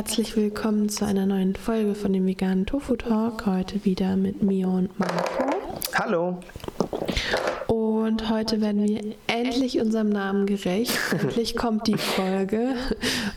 herzlich 0.00 0.34
willkommen 0.34 0.88
zu 0.88 1.04
einer 1.04 1.26
neuen 1.26 1.54
Folge 1.54 1.94
von 1.94 2.14
dem 2.14 2.26
veganen 2.26 2.64
Tofu 2.64 2.96
Talk. 2.96 3.44
Heute 3.44 3.84
wieder 3.84 4.16
mit 4.16 4.42
mir 4.42 4.66
und 4.66 4.98
Marco. 4.98 5.44
Hallo. 5.92 6.40
Und 7.66 8.30
heute 8.30 8.62
werden 8.62 8.82
wir 8.82 9.14
endlich 9.26 9.78
unserem 9.78 10.08
Namen 10.08 10.46
gerecht. 10.46 10.98
endlich 11.20 11.54
kommt 11.54 11.86
die 11.86 11.98
Folge, 11.98 12.76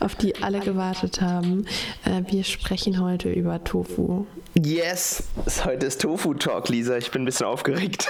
auf 0.00 0.14
die 0.14 0.36
alle 0.36 0.60
gewartet 0.60 1.20
haben. 1.20 1.66
Äh, 2.06 2.22
wir 2.32 2.44
sprechen 2.44 2.98
heute 2.98 3.30
über 3.30 3.62
Tofu. 3.62 4.24
Yes, 4.54 5.24
heute 5.66 5.84
ist 5.84 6.00
Tofu 6.00 6.32
Talk, 6.32 6.70
Lisa. 6.70 6.96
Ich 6.96 7.10
bin 7.10 7.22
ein 7.22 7.26
bisschen 7.26 7.44
aufgeregt. 7.44 8.08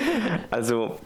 also 0.50 0.98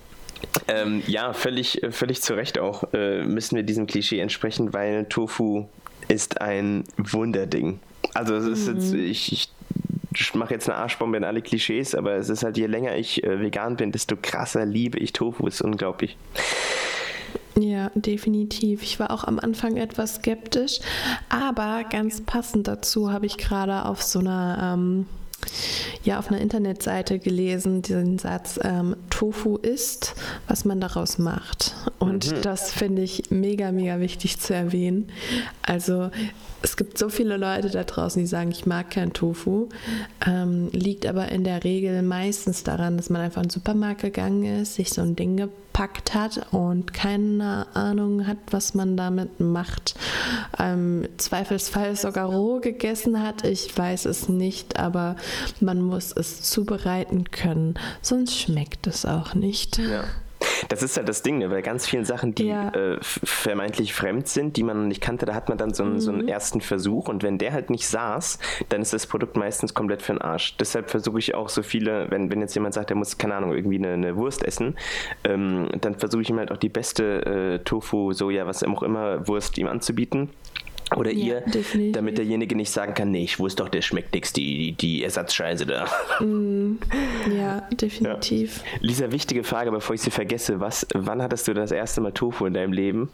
ähm, 0.67 1.03
ja, 1.07 1.35
völlig, 1.35 1.83
völlig 1.91 2.23
zu 2.23 2.33
Recht 2.33 2.59
auch 2.59 2.85
äh, 2.95 3.23
müssen 3.23 3.57
wir 3.57 3.65
diesem 3.65 3.87
Klischee 3.87 4.21
entsprechen, 4.21 4.73
weil 4.73 5.05
Tofu 5.05 5.67
ist 6.09 6.41
ein 6.41 6.85
Wunderding. 6.97 7.81
Also 8.15 8.35
es 8.35 8.47
ist 8.47 8.69
jetzt, 8.69 8.93
mhm. 8.93 9.01
ich, 9.01 9.33
ich 9.33 9.51
ich 10.19 10.35
mache 10.35 10.55
jetzt 10.55 10.69
eine 10.69 10.79
Arschbombe 10.79 11.17
in 11.19 11.25
alle 11.25 11.43
Klischees, 11.43 11.95
aber 11.95 12.15
es 12.15 12.29
ist 12.29 12.43
halt, 12.43 12.57
je 12.57 12.67
länger 12.67 12.97
ich 12.97 13.23
äh, 13.23 13.41
vegan 13.41 13.77
bin, 13.77 13.93
desto 13.93 14.17
krasser 14.17 14.65
liebe 14.65 14.99
ich 14.99 15.13
Tofu. 15.13 15.47
Ist 15.47 15.61
unglaublich. 15.61 16.17
Ja, 17.59 17.91
definitiv. 17.95 18.83
Ich 18.83 19.01
war 19.01 19.11
auch 19.11 19.25
am 19.25 19.39
Anfang 19.39 19.77
etwas 19.77 20.17
skeptisch, 20.17 20.81
aber 21.29 21.85
ganz 21.91 22.21
passend 22.21 22.69
dazu 22.69 23.11
habe 23.11 23.27
ich 23.27 23.39
gerade 23.39 23.87
auf 23.87 24.03
so 24.03 24.19
einer 24.19 24.75
ähm, 24.75 25.07
ja 26.05 26.19
auf 26.19 26.29
einer 26.29 26.41
Internetseite 26.41 27.19
gelesen, 27.19 27.83
den 27.83 28.19
Satz, 28.19 28.59
ähm, 28.63 28.97
Tofu 29.11 29.57
ist, 29.57 30.15
was 30.49 30.65
man 30.65 30.81
daraus 30.81 31.19
macht. 31.19 31.75
Und 31.99 32.31
mhm. 32.31 32.43
das 32.43 32.73
finde 32.73 33.03
ich 33.03 33.31
mega, 33.31 33.73
mega 33.73 34.01
wichtig 34.01 34.39
zu 34.39 34.55
erwähnen. 34.55 35.11
Also 35.63 36.11
es 36.63 36.77
gibt 36.77 36.99
so 36.99 37.09
viele 37.09 37.37
Leute 37.37 37.71
da 37.71 37.85
draußen, 37.85 38.21
die 38.21 38.27
sagen, 38.27 38.51
ich 38.51 38.67
mag 38.67 38.91
kein 38.91 39.13
Tofu. 39.13 39.69
Ähm, 40.27 40.71
liegt 40.73 41.07
aber 41.07 41.29
in 41.29 41.45
der 41.45 41.65
Regel 41.65 42.03
meistens 42.03 42.65
daran, 42.65 42.97
dass 42.97 43.11
man 43.11 43.23
einfach 43.23 43.43
in 43.43 43.49
den 43.49 43.55
Supermarkt 43.55 44.03
gegangen 44.03 44.63
ist, 44.63 44.75
sich 44.75 44.91
so 44.91 45.03
ein 45.03 45.17
Ding 45.17 45.37
gepackt 45.37 45.66
hat 45.79 46.53
und 46.53 46.93
keine 46.93 47.67
Ahnung 47.75 48.27
hat, 48.27 48.39
was 48.51 48.75
man 48.75 48.97
damit 48.97 49.41
macht. 49.41 49.95
Ähm, 50.59 51.09
Zweifelsfall 51.19 51.97
sogar 51.97 52.27
roh 52.27 52.61
gegessen 52.61 53.23
hat. 53.23 53.45
Ich 53.45 53.77
weiß 53.77 54.07
es 54.07 54.29
nicht, 54.29 54.79
aber 54.79 55.17
man 55.61 55.83
muss 55.83 56.13
es 56.13 56.43
zubereiten 56.43 57.31
können, 57.31 57.75
sonst 58.01 58.39
schmeckt 58.39 58.87
es 58.87 59.05
auch 59.05 59.35
nicht. 59.35 59.79
Ja. 59.79 60.05
Das 60.69 60.83
ist 60.83 60.97
halt 60.97 61.09
das 61.09 61.23
Ding, 61.23 61.39
ne? 61.39 61.49
bei 61.49 61.63
ganz 61.63 61.87
vielen 61.87 62.05
Sachen, 62.05 62.35
die 62.35 62.49
ja. 62.49 62.71
äh, 62.71 62.99
vermeintlich 63.03 63.95
fremd 63.95 64.29
sind, 64.29 64.57
die 64.57 64.63
man 64.63 64.89
nicht 64.89 65.01
kannte, 65.01 65.27
da 65.27 65.35
hat 65.35 65.49
man 65.49 65.59
dann 65.59 65.75
so 65.75 65.83
einen, 65.83 65.95
mhm. 65.95 66.01
so 66.01 66.13
einen, 66.13 66.27
ersten 66.27 66.61
Versuch 66.61 67.09
und 67.09 67.23
wenn 67.23 67.39
der 67.39 67.53
halt 67.53 67.71
nicht 67.71 67.87
saß, 67.87 68.39
dann 68.69 68.83
ist 68.83 68.93
das 68.93 69.07
Produkt 69.07 69.37
meistens 69.37 69.75
komplett 69.75 70.03
für 70.03 70.13
den 70.13 70.21
Arsch. 70.21 70.57
Deshalb 70.57 70.91
versuche 70.91 71.19
ich 71.19 71.35
auch 71.35 71.49
so 71.49 71.63
viele, 71.63 72.11
wenn, 72.11 72.31
wenn 72.31 72.41
jetzt 72.41 72.55
jemand 72.55 72.75
sagt, 72.75 72.91
er 72.91 72.97
muss, 72.97 73.17
keine 73.17 73.37
Ahnung, 73.37 73.55
irgendwie 73.55 73.77
eine, 73.77 73.93
eine 73.93 74.17
Wurst 74.17 74.45
essen, 74.45 74.77
ähm, 75.25 75.69
dann 75.81 75.95
versuche 75.97 76.23
ich 76.23 76.31
ihm 76.31 76.39
halt 76.39 76.51
auch 76.51 76.57
die 76.57 76.69
beste 76.69 77.27
äh, 77.27 77.59
Tofu, 77.61 78.13
Soja, 78.13 78.47
was 78.47 78.63
auch 78.65 78.83
immer, 78.83 79.27
Wurst 79.29 79.59
ihm 79.59 79.69
anzubieten 79.69 80.31
oder 80.95 81.11
ja, 81.11 81.27
ihr, 81.27 81.41
definitiv. 81.41 81.95
damit 81.95 82.19
derjenige 82.19 82.55
nicht 82.55 82.71
sagen 82.71 82.95
kann, 82.95 83.11
nee, 83.11 83.25
ich 83.25 83.41
wusste 83.41 83.65
doch, 83.65 83.69
der 83.69 83.83
schmeckt 83.83 84.15
nix, 84.15 84.33
die, 84.33 84.73
die 84.73 85.03
Ersatzscheiße 85.03 85.67
da. 85.67 85.87
Mm, 86.21 86.79
ja, 87.37 87.63
definitiv. 87.73 88.59
Ja. 88.59 88.79
Lisa, 88.81 89.11
wichtige 89.11 89.43
Frage, 89.43 89.73
bevor 89.73 89.95
ich 89.95 90.03
sie 90.03 90.13
vergesse. 90.13 90.61
Was, 90.61 90.87
wann 90.95 91.23
hattest 91.23 91.49
du 91.49 91.55
das 91.55 91.73
erste 91.73 92.01
Mal 92.01 92.13
Tofu 92.13 92.47
in 92.47 92.55
deinem 92.55 92.73
Leben? 92.73 93.11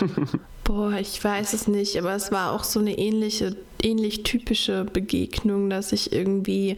Boah, 0.64 0.92
ich 0.92 1.22
weiß 1.22 1.54
es 1.54 1.66
nicht, 1.66 1.96
aber 1.96 2.14
es 2.14 2.30
war 2.30 2.52
auch 2.52 2.62
so 2.62 2.78
eine 2.78 2.96
ähnliche, 2.96 3.56
ähnlich 3.82 4.22
typische 4.22 4.84
Begegnung, 4.84 5.70
dass 5.70 5.92
ich 5.92 6.12
irgendwie 6.12 6.76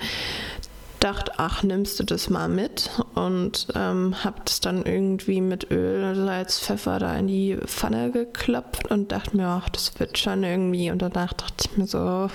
dachte, 1.00 1.32
ach, 1.38 1.62
nimmst 1.62 1.98
du 1.98 2.04
das 2.04 2.30
mal 2.30 2.48
mit 2.48 2.90
und 3.14 3.68
ähm, 3.74 4.22
habe 4.22 4.42
das 4.44 4.60
dann 4.60 4.84
irgendwie 4.84 5.40
mit 5.40 5.70
Öl, 5.70 6.14
Salz, 6.14 6.60
Pfeffer 6.60 6.98
da 6.98 7.16
in 7.16 7.26
die 7.26 7.56
Pfanne 7.64 8.10
geklopft 8.10 8.90
und 8.90 9.10
dachte 9.10 9.36
mir, 9.36 9.46
ach, 9.46 9.68
das 9.70 9.98
wird 9.98 10.18
schon 10.18 10.44
irgendwie. 10.44 10.90
Und 10.90 11.02
danach 11.02 11.32
dachte 11.32 11.68
ich 11.70 11.76
mir 11.76 11.86
so, 11.86 12.28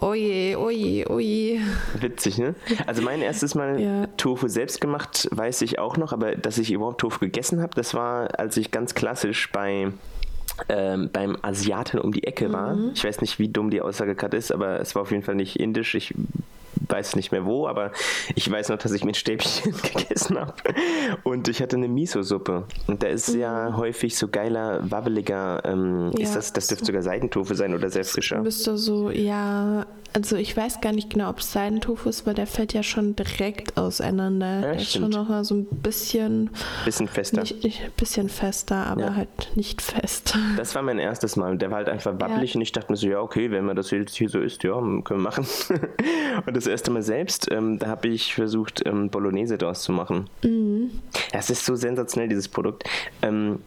oje, 0.00 0.58
oje, 0.58 1.10
oje. 1.10 1.60
Witzig, 2.00 2.38
ne? 2.38 2.54
Also 2.86 3.02
mein 3.02 3.20
erstes 3.20 3.54
Mal 3.54 3.80
ja. 3.80 4.06
Tofu 4.16 4.48
selbst 4.48 4.80
gemacht, 4.80 5.28
weiß 5.32 5.62
ich 5.62 5.78
auch 5.78 5.96
noch, 5.96 6.12
aber 6.12 6.36
dass 6.36 6.58
ich 6.58 6.72
überhaupt 6.72 7.00
Tofu 7.00 7.18
gegessen 7.20 7.60
habe, 7.60 7.74
das 7.74 7.94
war, 7.94 8.38
als 8.38 8.56
ich 8.56 8.70
ganz 8.70 8.94
klassisch 8.94 9.50
bei 9.52 9.92
ähm, 10.68 11.10
beim 11.12 11.36
Asiaten 11.42 11.98
um 11.98 12.12
die 12.12 12.24
Ecke 12.24 12.52
war. 12.52 12.76
Mhm. 12.76 12.92
Ich 12.94 13.04
weiß 13.04 13.20
nicht, 13.20 13.40
wie 13.40 13.48
dumm 13.48 13.70
die 13.70 13.80
Aussage 13.80 14.14
gerade 14.14 14.36
ist, 14.36 14.52
aber 14.52 14.78
es 14.80 14.94
war 14.94 15.02
auf 15.02 15.10
jeden 15.10 15.24
Fall 15.24 15.34
nicht 15.34 15.58
indisch. 15.58 15.96
Ich 15.96 16.14
weiß 16.88 17.16
nicht 17.16 17.32
mehr 17.32 17.44
wo, 17.44 17.66
aber 17.66 17.92
ich 18.34 18.50
weiß 18.50 18.68
noch, 18.68 18.78
dass 18.78 18.92
ich 18.92 19.04
mit 19.04 19.16
Stäbchen 19.16 19.72
gegessen 19.82 20.38
habe. 20.38 20.54
Und 21.22 21.48
ich 21.48 21.60
hatte 21.60 21.76
eine 21.76 21.88
Miso-Suppe. 21.88 22.64
Und 22.86 23.02
da 23.02 23.08
ist 23.08 23.34
mhm. 23.34 23.40
ja 23.40 23.76
häufig 23.76 24.16
so 24.16 24.28
geiler, 24.28 24.80
wabbeliger, 24.90 25.62
ähm, 25.64 26.10
ja, 26.16 26.24
ist 26.24 26.36
das, 26.36 26.52
das 26.52 26.66
dürfte 26.68 26.86
sogar 26.86 27.02
Seidentofu 27.02 27.54
sein 27.54 27.74
oder 27.74 27.90
sehr 27.90 28.04
frischer. 28.04 28.42
Müsste 28.42 28.76
so, 28.76 29.10
ja, 29.10 29.86
also 30.14 30.36
ich 30.36 30.56
weiß 30.56 30.80
gar 30.80 30.92
nicht 30.92 31.10
genau, 31.10 31.28
ob 31.28 31.40
es 31.40 31.52
Seidentofu 31.52 32.08
ist, 32.08 32.24
weil 32.24 32.34
der 32.34 32.46
fällt 32.46 32.72
ja 32.72 32.84
schon 32.84 33.16
direkt 33.16 33.76
auseinander. 33.76 34.60
Ja, 34.60 34.60
der 34.60 34.76
ist 34.76 34.92
schon 34.92 35.10
noch 35.10 35.28
mal 35.28 35.44
so 35.44 35.56
ein 35.56 35.66
bisschen... 35.66 36.50
Bisschen 36.84 37.08
fester. 37.08 37.40
Nicht, 37.40 37.64
nicht 37.64 37.96
bisschen 37.96 38.28
fester, 38.28 38.86
aber 38.86 39.00
ja. 39.00 39.14
halt 39.16 39.56
nicht 39.56 39.82
fest. 39.82 40.38
Das 40.56 40.72
war 40.76 40.82
mein 40.82 41.00
erstes 41.00 41.34
Mal. 41.34 41.58
Der 41.58 41.70
war 41.72 41.78
halt 41.78 41.88
einfach 41.88 42.12
wabbelig 42.20 42.54
ja. 42.54 42.58
und 42.58 42.62
ich 42.62 42.70
dachte 42.70 42.92
mir 42.92 42.96
so, 42.96 43.08
ja, 43.08 43.20
okay, 43.20 43.50
wenn 43.50 43.64
man 43.64 43.74
das 43.74 43.90
jetzt 43.90 44.14
hier 44.14 44.28
so 44.28 44.38
ist, 44.38 44.62
ja, 44.62 44.74
können 44.74 45.02
wir 45.04 45.16
machen. 45.16 45.46
und 46.46 46.56
das 46.56 46.66
erste 46.74 46.90
Mal 46.90 47.02
selbst, 47.02 47.50
ähm, 47.52 47.78
da 47.78 47.86
habe 47.86 48.08
ich 48.08 48.34
versucht, 48.34 48.82
ähm, 48.84 49.08
Bolognese 49.08 49.56
draus 49.58 49.82
zu 49.82 49.92
machen. 49.92 50.28
Mhm. 50.42 50.90
Es 51.32 51.48
ist 51.48 51.64
so 51.64 51.76
sensationell, 51.76 52.28
dieses 52.28 52.48
Produkt. 52.48 52.84
Ähm, 53.22 53.60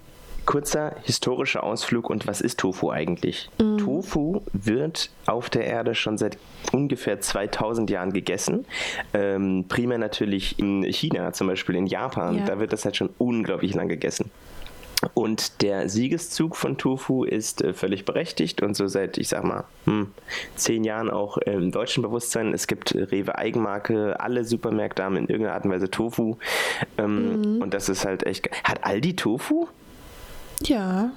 kurzer 0.46 0.96
historischer 1.04 1.64
Ausflug 1.64 2.10
und 2.10 2.28
was 2.28 2.42
ist 2.42 2.60
Tofu 2.60 2.92
eigentlich? 2.92 3.50
Mhm. 3.62 3.78
Tofu 3.78 4.42
wird 4.54 5.10
auf 5.26 5.50
der 5.50 5.66
Erde 5.66 5.96
schon 5.96 6.18
seit 6.18 6.38
ungefähr 6.72 7.22
2000 7.22 7.90
Jahren 7.90 8.12
gegessen. 8.12 8.66
Ähm, 9.14 9.66
primär 9.70 9.98
natürlich 9.98 10.60
in 10.60 10.84
China, 10.84 11.34
zum 11.34 11.48
Beispiel 11.48 11.76
in 11.76 11.86
Japan. 11.86 12.40
Ja. 12.40 12.46
Da 12.46 12.60
wird 12.60 12.74
das 12.74 12.86
halt 12.86 12.98
schon 12.98 13.10
unglaublich 13.18 13.74
lang 13.74 13.88
gegessen. 13.88 14.32
Und 15.14 15.62
der 15.62 15.90
Siegeszug 15.90 16.56
von 16.56 16.78
Tofu 16.78 17.24
ist 17.24 17.62
äh, 17.62 17.74
völlig 17.74 18.06
berechtigt 18.06 18.64
und 18.64 18.76
so 18.76 18.88
seit, 18.88 19.18
ich 19.18 19.28
sag 19.30 19.44
mal, 19.44 19.66
hm, 19.86 20.12
zehn 20.56 20.84
Jahren 20.84 21.12
auch 21.12 21.38
im 21.38 21.72
deutschen 21.72 22.02
Bewusstsein. 22.02 22.54
Es 22.54 22.66
gibt 22.66 22.96
Rewe 22.96 23.38
Eigenmarke, 23.38 24.20
alle 24.20 24.44
Supermärkte 24.44 25.04
haben 25.04 25.16
in 25.16 25.28
irgendeiner 25.28 25.54
Art 25.54 25.66
und 25.66 25.72
Weise 25.72 25.92
Tofu. 25.92 26.38
Ähm, 26.98 27.42
mhm. 27.42 27.62
Und 27.62 27.74
das 27.76 27.90
ist 27.90 28.06
halt 28.06 28.26
echt. 28.26 28.50
Hat 28.64 28.84
Aldi 28.84 29.16
Tofu? 29.16 29.68
Ja. 30.64 31.12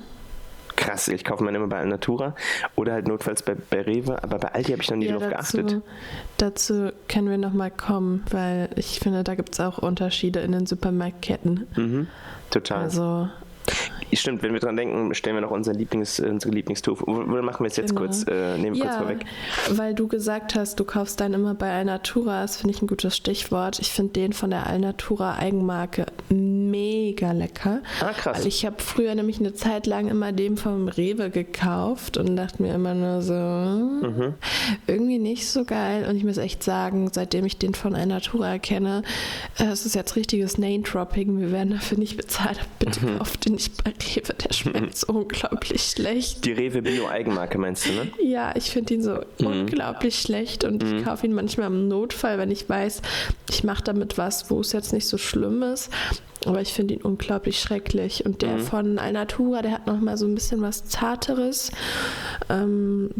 Krass, 0.76 1.08
ich 1.08 1.24
kaufe 1.24 1.42
meine 1.44 1.58
immer 1.58 1.66
bei 1.66 1.78
Alnatura 1.78 2.34
oder 2.74 2.92
halt 2.92 3.08
notfalls 3.08 3.42
bei, 3.42 3.54
bei 3.54 3.82
Rewe, 3.82 4.22
aber 4.22 4.38
bei 4.38 4.48
Aldi 4.48 4.72
habe 4.72 4.82
ich 4.82 4.90
noch 4.90 4.96
nie 4.96 5.06
ja, 5.06 5.18
drauf 5.18 5.28
dazu, 5.30 5.56
geachtet. 5.58 5.82
Dazu 6.38 6.92
können 7.08 7.28
wir 7.28 7.38
nochmal 7.38 7.70
kommen, 7.70 8.24
weil 8.30 8.70
ich 8.76 9.00
finde, 9.00 9.24
da 9.24 9.34
gibt 9.34 9.54
es 9.54 9.60
auch 9.60 9.78
Unterschiede 9.78 10.40
in 10.40 10.52
den 10.52 10.66
Supermarktketten. 10.66 11.66
Mhm, 11.76 12.08
total. 12.50 12.82
Also 12.82 13.28
Stimmt, 14.12 14.42
wenn 14.42 14.52
wir 14.52 14.60
dran 14.60 14.76
denken, 14.76 15.14
stellen 15.14 15.36
wir 15.36 15.40
noch 15.40 15.52
unseren 15.52 15.76
Lieblings, 15.76 16.18
unsere 16.18 16.52
Lieblingstofu. 16.52 17.04
Oder 17.04 17.42
machen 17.42 17.62
wir 17.64 17.68
es 17.68 17.76
jetzt 17.76 17.90
genau. 17.90 18.02
kurz, 18.02 18.24
äh, 18.26 18.58
nehmen 18.58 18.76
wir 18.76 18.84
ja, 18.84 18.86
kurz 18.86 18.96
vorweg. 18.96 19.26
Weil 19.70 19.94
du 19.94 20.08
gesagt 20.08 20.56
hast, 20.56 20.80
du 20.80 20.84
kaufst 20.84 21.20
deinen 21.20 21.34
immer 21.34 21.54
bei 21.54 21.70
Alnatura, 21.70 22.42
das 22.42 22.56
finde 22.56 22.74
ich 22.74 22.82
ein 22.82 22.88
gutes 22.88 23.16
Stichwort. 23.16 23.78
Ich 23.78 23.92
finde 23.92 24.12
den 24.14 24.32
von 24.32 24.50
der 24.50 24.66
Alnatura 24.66 25.36
Eigenmarke 25.38 26.06
mega 26.28 26.59
lecker. 26.70 27.82
Ah, 28.00 28.12
krass. 28.12 28.40
Weil 28.40 28.46
ich 28.46 28.64
habe 28.64 28.76
früher 28.78 29.14
nämlich 29.14 29.38
eine 29.40 29.54
Zeit 29.54 29.86
lang 29.86 30.08
immer 30.08 30.32
den 30.32 30.56
vom 30.56 30.88
Rewe 30.88 31.30
gekauft 31.30 32.16
und 32.16 32.36
dachte 32.36 32.62
mir 32.62 32.74
immer 32.74 32.94
nur 32.94 33.22
so, 33.22 33.34
mhm. 33.34 34.34
irgendwie 34.86 35.18
nicht 35.18 35.48
so 35.48 35.64
geil. 35.64 36.06
Und 36.08 36.16
ich 36.16 36.24
muss 36.24 36.38
echt 36.38 36.62
sagen, 36.62 37.10
seitdem 37.12 37.44
ich 37.44 37.58
den 37.58 37.74
von 37.74 37.94
Alnatura 37.94 38.58
kenne, 38.58 39.02
äh, 39.58 39.64
es 39.64 39.86
ist 39.86 39.94
jetzt 39.94 40.16
richtiges 40.16 40.58
Name-Dropping. 40.58 41.40
Wir 41.40 41.52
werden 41.52 41.70
dafür 41.70 41.98
nicht 41.98 42.16
bezahlt. 42.16 42.60
Bitte 42.78 43.04
mhm. 43.04 43.18
kauft 43.18 43.44
den 43.44 43.54
nicht 43.54 43.82
bei 43.84 43.90
Rewe, 43.90 44.34
der 44.34 44.52
schmeckt 44.52 44.96
so 44.96 45.06
unglaublich 45.12 45.82
schlecht. 45.82 46.44
Die 46.44 46.52
Rewe 46.52 46.82
Bio 46.82 47.08
Eigenmarke 47.08 47.58
meinst 47.58 47.86
du, 47.86 47.92
ne? 47.92 48.08
Ja, 48.22 48.54
ich 48.54 48.70
finde 48.70 48.94
ihn 48.94 49.02
so 49.02 49.20
mhm. 49.38 49.46
unglaublich 49.46 50.18
schlecht 50.18 50.64
und 50.64 50.82
mhm. 50.82 50.98
ich 50.98 51.04
kaufe 51.04 51.26
ihn 51.26 51.32
manchmal 51.32 51.66
im 51.66 51.88
Notfall, 51.88 52.38
wenn 52.38 52.50
ich 52.50 52.68
weiß, 52.68 53.02
ich 53.50 53.64
mache 53.64 53.82
damit 53.84 54.18
was, 54.18 54.50
wo 54.50 54.60
es 54.60 54.72
jetzt 54.72 54.92
nicht 54.92 55.06
so 55.06 55.18
schlimm 55.18 55.62
ist. 55.62 55.90
Aber 56.46 56.60
ich 56.60 56.72
finde 56.72 56.94
ihn 56.94 57.02
unglaublich 57.02 57.60
schrecklich. 57.60 58.24
Und 58.24 58.42
der 58.42 58.56
mhm. 58.56 58.60
von 58.60 58.98
Alnatura, 58.98 59.62
der 59.62 59.72
hat 59.72 59.86
noch 59.86 60.00
mal 60.00 60.16
so 60.16 60.26
ein 60.26 60.34
bisschen 60.34 60.62
was 60.62 60.86
Zarteres. 60.86 61.70
Ähm, 62.48 63.10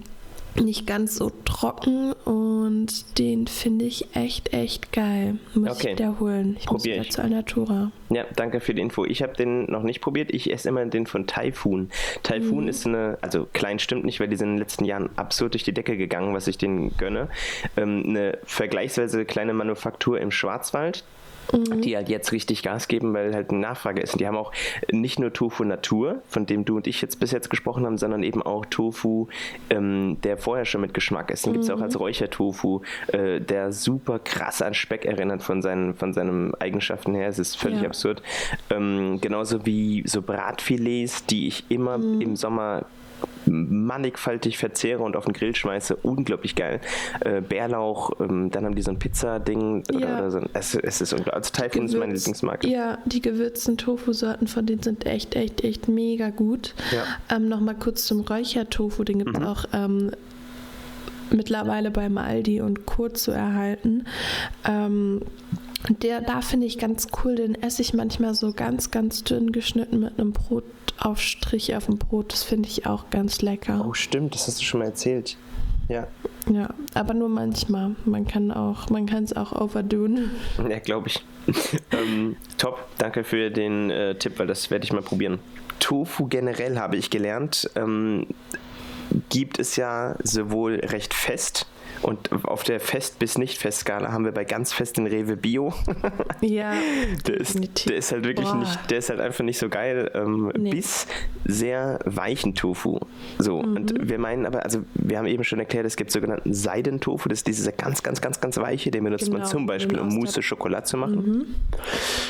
nicht 0.57 0.87
ganz 0.87 1.17
so 1.17 1.31
trocken 1.45 2.13
und 2.25 3.19
den 3.19 3.47
finde 3.47 3.85
ich 3.85 4.15
echt, 4.15 4.53
echt 4.53 4.93
geil. 4.93 5.39
Muss 5.55 5.71
okay. 5.71 5.93
ich 5.93 5.99
wiederholen. 5.99 6.57
Ich 6.59 6.67
Probier 6.67 6.99
muss 6.99 7.07
ich. 7.07 7.13
zu 7.13 7.23
Alnatura. 7.23 7.93
Ja, 8.09 8.25
danke 8.37 8.61
für 8.61 8.75
die 8.75 8.83
Info. 8.83 9.05
Ich 9.05 9.23
habe 9.23 9.35
den 9.35 9.71
noch 9.71 9.83
nicht 9.83 10.01
probiert. 10.01 10.33
Ich 10.33 10.53
esse 10.53 10.69
immer 10.69 10.85
den 10.87 11.07
von 11.07 11.27
Typhoon. 11.27 11.91
Typhoon 12.23 12.65
mhm. 12.65 12.69
ist 12.69 12.87
eine, 12.87 13.19
also 13.21 13.47
klein 13.53 13.79
stimmt 13.79 14.05
nicht, 14.05 14.21
weil 14.21 14.29
die 14.29 14.37
sind 14.37 14.49
in 14.49 14.55
den 14.55 14.59
letzten 14.59 14.85
Jahren 14.85 15.11
absurd 15.17 15.55
durch 15.55 15.65
die 15.65 15.73
Decke 15.73 15.97
gegangen, 15.97 16.35
was 16.35 16.47
ich 16.47 16.59
denen 16.59 16.97
gönne. 16.97 17.29
Ähm, 17.77 18.05
eine 18.07 18.39
vergleichsweise 18.45 19.25
kleine 19.25 19.55
Manufaktur 19.55 20.21
im 20.21 20.31
Schwarzwald 20.31 21.05
mhm. 21.53 21.81
die 21.83 21.97
halt 21.97 22.09
jetzt 22.09 22.33
richtig 22.33 22.63
Gas 22.63 22.89
geben, 22.89 23.15
weil 23.15 23.35
halt 23.35 23.51
eine 23.51 23.61
Nachfrage 23.61 24.01
ist. 24.01 24.15
Und 24.15 24.21
die 24.21 24.27
haben 24.27 24.37
auch 24.37 24.53
nicht 24.91 25.19
nur 25.19 25.33
Tofu 25.33 25.65
Natur, 25.65 26.23
von 26.29 26.47
dem 26.47 26.65
du 26.65 26.77
und 26.77 26.87
ich 26.87 27.01
jetzt 27.03 27.21
bis 27.21 27.31
jetzt 27.31 27.51
gesprochen 27.51 27.87
haben, 27.87 27.99
sondern 27.99 28.23
eben 28.23 28.43
auch 28.43 28.67
Tofu, 28.67 29.29
ähm, 29.71 30.19
der 30.23 30.37
vorher 30.37 30.65
schon 30.65 30.81
mit 30.81 30.95
Geschmack 30.95 31.31
ist. 31.31 31.47
Den 31.47 31.51
mhm. 31.51 31.55
gibt 31.55 31.65
es 31.65 31.71
auch 31.71 31.81
als 31.81 31.99
Räuchertofu, 31.99 32.83
äh, 33.09 33.41
der 33.41 33.73
super 33.73 34.19
krass 34.19 34.63
an 34.63 34.75
Speck 34.75 35.05
erinnert 35.05 35.43
von 35.43 35.63
seinen, 35.63 35.95
von 35.95 36.13
seinen 36.13 36.55
Eigenschaften 36.57 37.15
her. 37.15 37.29
Es 37.29 37.39
ist 37.39 37.57
völlig 37.57 37.81
ja. 37.81 37.87
absurd. 37.87 38.23
Ähm, 38.71 39.19
genauso 39.21 39.67
wie 39.67 40.03
so 40.07 40.23
Bratfilets, 40.23 41.27
die 41.27 41.47
ich 41.47 41.65
immer 41.71 41.99
mhm. 41.99 42.21
im 42.21 42.37
Sommer 42.37 42.87
mannigfaltig 43.47 44.59
verzehre 44.59 45.03
und 45.03 45.17
auf 45.17 45.25
den 45.25 45.33
Grill 45.33 45.55
schmeiße. 45.55 45.97
Unglaublich 45.97 46.55
geil. 46.55 46.81
Äh, 47.21 47.41
Bärlauch, 47.41 48.13
ähm, 48.21 48.51
dann 48.51 48.65
haben 48.65 48.75
die 48.75 48.83
so 48.83 48.91
ein 48.91 48.99
Pizza-Ding 48.99 49.83
oder, 49.95 49.99
ja. 49.99 50.19
oder, 50.19 50.31
so. 50.31 50.41
Es, 50.53 50.75
es 50.75 51.01
ist 51.01 51.13
unglaublich. 51.13 51.35
Also 51.35 51.53
Typhoon 51.53 51.87
ist 51.87 51.97
meine 51.97 52.15
Lieblingsmarke. 52.15 52.69
Ja, 52.69 52.99
die 53.05 53.21
gewürzten 53.21 53.77
Tofu-Sorten 53.77 54.47
von 54.47 54.67
denen 54.67 54.83
sind 54.83 55.07
echt, 55.07 55.35
echt, 55.35 55.65
echt 55.65 55.89
mega 55.89 56.31
gut. 56.31 56.75
Ja. 56.93 57.37
Ähm, 57.37 57.49
Nochmal 57.49 57.75
kurz 57.75 58.07
zum 58.07 58.21
Räuchertofu, 58.21 59.05
den 59.05 59.19
gibt 59.19 59.37
es 59.37 59.41
mhm. 59.41 59.47
auch 59.47 59.65
ähm, 59.73 60.11
mittlerweile 61.31 61.91
beim 61.91 62.19
Aldi 62.19 62.61
und 62.61 62.87
Co. 62.87 63.09
zu 63.09 63.33
erhalten. 63.33 64.07
Ähm, 64.65 65.23
der, 65.89 66.21
da 66.21 66.43
finde 66.43 66.67
ich 66.67 66.79
ganz 66.79 67.09
cool, 67.25 67.37
den 67.37 67.55
esse 67.55 67.81
ich 67.83 67.95
manchmal 67.95 68.35
so 68.35 68.53
ganz, 68.53 68.91
ganz 68.91 69.25
dünn 69.25 69.51
geschnitten 69.51 70.01
mit 70.01 70.19
einem 70.19 70.33
Brotaufstrich 70.97 71.75
auf 71.75 71.87
dem 71.87 71.99
Brot. 71.99 72.33
Das 72.33 72.43
finde 72.43 72.69
ich 72.69 72.87
auch 72.87 73.11
ganz 73.11 73.43
lecker. 73.43 73.85
Oh, 73.87 73.95
stimmt, 73.95 74.35
das 74.35 74.47
hast 74.47 74.61
du 74.61 74.65
schon 74.65 74.81
mal 74.81 74.87
erzählt. 74.87 75.37
Ja. 75.89 76.07
Ja, 76.49 76.73
aber 76.95 77.15
nur 77.15 77.29
manchmal. 77.29 77.97
Man 78.05 78.27
kann 78.27 78.51
auch, 78.51 78.89
man 78.91 79.07
kann 79.07 79.25
es 79.25 79.35
auch 79.35 79.53
overdoen. 79.53 80.31
Ja, 80.69 80.79
glaube 80.79 81.09
ich. 81.09 81.25
ähm, 81.91 82.37
top, 82.59 82.87
danke 82.99 83.25
für 83.25 83.51
den 83.51 83.91
äh, 83.91 84.15
Tipp, 84.15 84.39
weil 84.39 84.47
das 84.47 84.71
werde 84.71 84.85
ich 84.85 84.93
mal 84.93 85.03
probieren. 85.03 85.39
Tofu 85.81 86.27
generell 86.27 86.79
habe 86.79 86.97
ich 86.97 87.11
gelernt, 87.11 87.71
ähm, 87.75 88.27
gibt 89.31 89.59
es 89.59 89.77
ja 89.77 90.17
sowohl 90.23 90.77
recht 90.77 91.15
fest 91.15 91.67
und 92.03 92.31
auf 92.45 92.63
der 92.63 92.81
Fest- 92.81 93.19
bis 93.19 93.37
Nicht-Fest-Skala 93.39 94.13
haben 94.13 94.25
wir 94.25 94.33
bei 94.33 94.45
ganz 94.45 94.73
fest 94.73 94.97
den 94.97 95.07
Rewe 95.07 95.37
Bio. 95.37 95.73
ja. 96.41 96.73
der, 97.27 97.37
ist, 97.37 97.89
der 97.89 97.97
ist 97.97 98.13
halt 98.13 98.25
wirklich 98.25 98.49
Boah. 98.49 98.57
nicht, 98.57 98.91
der 98.91 98.99
ist 98.99 99.11
halt 99.11 99.21
einfach 99.21 99.45
nicht 99.45 99.59
so 99.59 99.69
geil. 99.69 100.11
Ähm, 100.15 100.53
nee. 100.57 100.71
Bis 100.71 101.07
sehr 101.45 101.99
weichen 102.05 102.55
Tofu. 102.55 102.99
So, 103.39 103.63
mhm. 103.63 103.77
und 103.77 104.09
wir 104.09 104.19
meinen 104.19 104.47
aber, 104.47 104.65
also 104.65 104.81
wir 104.95 105.19
haben 105.19 105.27
eben 105.27 105.45
schon 105.45 105.59
erklärt, 105.59 105.87
es 105.87 105.97
gibt 105.97 106.11
sogenannten 106.11 106.55
Seidentofu, 106.55 107.29
das 107.29 107.41
ist 107.41 107.47
dieser 107.47 107.73
ganz, 107.73 108.03
ganz, 108.03 108.21
ganz, 108.21 108.41
ganz 108.41 108.57
weiche, 108.57 108.91
den 108.91 109.05
benutzt 109.05 109.27
genau, 109.27 109.39
man 109.39 109.47
zum 109.47 109.67
Beispiel, 109.67 109.99
um 109.99 110.09
Mousse 110.09 110.43
Schokolade 110.43 110.85
zu 110.85 110.97
machen. 110.97 111.17
Mhm. 111.17 111.47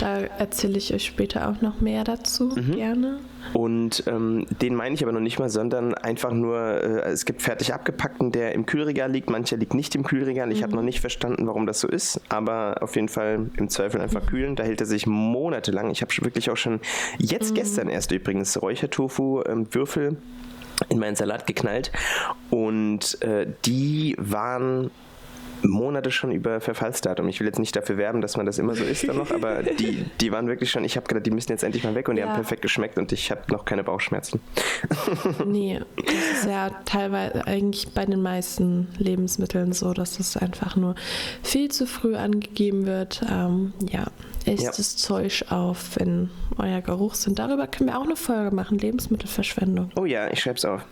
Da 0.01 0.19
erzähle 0.19 0.79
ich 0.79 0.93
euch 0.93 1.05
später 1.05 1.49
auch 1.49 1.61
noch 1.61 1.81
mehr 1.81 2.05
dazu, 2.05 2.53
mhm. 2.55 2.75
gerne. 2.75 3.19
Und 3.53 4.05
ähm, 4.07 4.47
den 4.63 4.75
meine 4.75 4.95
ich 4.95 5.03
aber 5.03 5.13
noch 5.13 5.21
nicht 5.21 5.39
mal, 5.39 5.49
sondern 5.49 5.95
einfach 5.95 6.33
nur, 6.33 6.59
äh, 6.59 7.11
es 7.11 7.25
gibt 7.25 7.43
fertig 7.43 7.75
abgepackten, 7.75 8.33
der 8.33 8.53
im 8.55 8.67
Kühlregal 8.67 9.11
liegt, 9.11 9.31
mancher 9.31 9.57
liegt 9.57 9.75
nicht 9.75 9.95
im 9.95 10.05
Kühlregal. 10.05 10.53
Ich 10.53 10.61
mhm. 10.61 10.65
habe 10.65 10.77
noch 10.77 10.83
nicht 10.83 11.01
verstanden, 11.01 11.47
warum 11.47 11.67
das 11.67 11.81
so 11.81 11.89
ist, 11.89 12.21
aber 12.29 12.77
auf 12.81 12.95
jeden 12.97 13.09
Fall 13.09 13.51
im 13.57 13.69
Zweifel 13.69 14.01
einfach 14.01 14.27
kühlen. 14.27 14.57
Da 14.57 14.63
hält 14.65 14.81
er 14.81 14.87
sich 14.87 15.07
monatelang. 15.07 15.91
Ich 15.91 16.03
habe 16.03 16.13
wirklich 16.23 16.51
auch 16.51 16.57
schon 16.57 16.81
jetzt 17.19 17.51
mhm. 17.51 17.55
gestern 17.57 17.89
erst 17.89 18.13
übrigens 18.13 18.61
Räuchertofu-Würfel 18.61 20.09
ähm, 20.09 20.17
in 20.89 20.99
meinen 20.99 21.17
Salat 21.17 21.47
geknallt 21.47 21.93
und 22.49 23.21
äh, 23.23 23.47
die 23.67 24.17
waren 24.19 24.91
Monate 25.63 26.11
schon 26.11 26.33
über 26.33 26.61
Verfallsdatum. 26.61 27.29
Ich 27.29 27.41
will 27.41 27.47
jetzt 27.47 27.59
nicht 27.59 27.75
dafür 27.77 27.97
werben, 27.97 28.21
dass 28.21 28.37
man 28.37 28.47
das 28.47 28.59
immer 28.59 28.75
so 28.75 28.85
isst 28.85 29.09
dann 29.09 29.17
noch, 29.17 29.31
aber 29.31 29.63
die, 29.79 30.05
die 30.21 30.33
waren 30.33 30.47
wirklich 30.47 30.71
schon, 30.71 30.85
ich 30.85 30.97
habe 30.97 31.07
gedacht, 31.07 31.27
die 31.27 31.31
müssen 31.31 31.51
jetzt 31.51 31.63
endlich 31.63 31.85
mal 31.85 31.95
weg 31.95 32.09
und 32.09 32.17
die 32.17 32.21
ja. 32.21 32.29
haben 32.29 32.35
perfekt 32.35 32.63
geschmeckt 32.63 32.99
und 32.99 33.13
ich 33.13 33.31
habe 33.31 33.43
noch 33.49 33.65
keine 33.65 33.85
Bauchschmerzen. 33.85 34.41
Nee, 35.45 35.81
das 35.97 36.43
ist 36.43 36.47
ja 36.47 36.71
teilweise 36.85 37.47
eigentlich 37.47 37.93
bei 37.93 38.05
den 38.05 38.23
meisten 38.23 38.89
Lebensmitteln 38.99 39.73
so, 39.73 39.93
dass 39.93 40.19
es 40.19 40.37
einfach 40.37 40.77
nur 40.77 40.95
viel 41.43 41.71
zu 41.71 41.87
früh 41.87 42.15
angegeben 42.15 42.87
wird. 42.87 43.23
Ähm, 43.29 43.73
ja, 43.91 44.07
echt 44.45 44.63
ja. 44.63 44.71
das 44.75 44.97
Zeug 44.97 45.45
auf, 45.51 45.97
wenn 45.97 46.31
euer 46.59 46.81
Geruch 46.81 47.15
sind. 47.15 47.39
Darüber 47.39 47.67
können 47.67 47.91
wir 47.91 47.99
auch 47.99 48.05
eine 48.05 48.17
Folge 48.17 48.55
machen, 48.55 48.79
Lebensmittelverschwendung. 48.79 49.91
Oh 49.97 50.05
ja, 50.05 50.31
ich 50.31 50.41
schreibe 50.41 50.57
es 50.57 50.65
auf. 50.65 50.85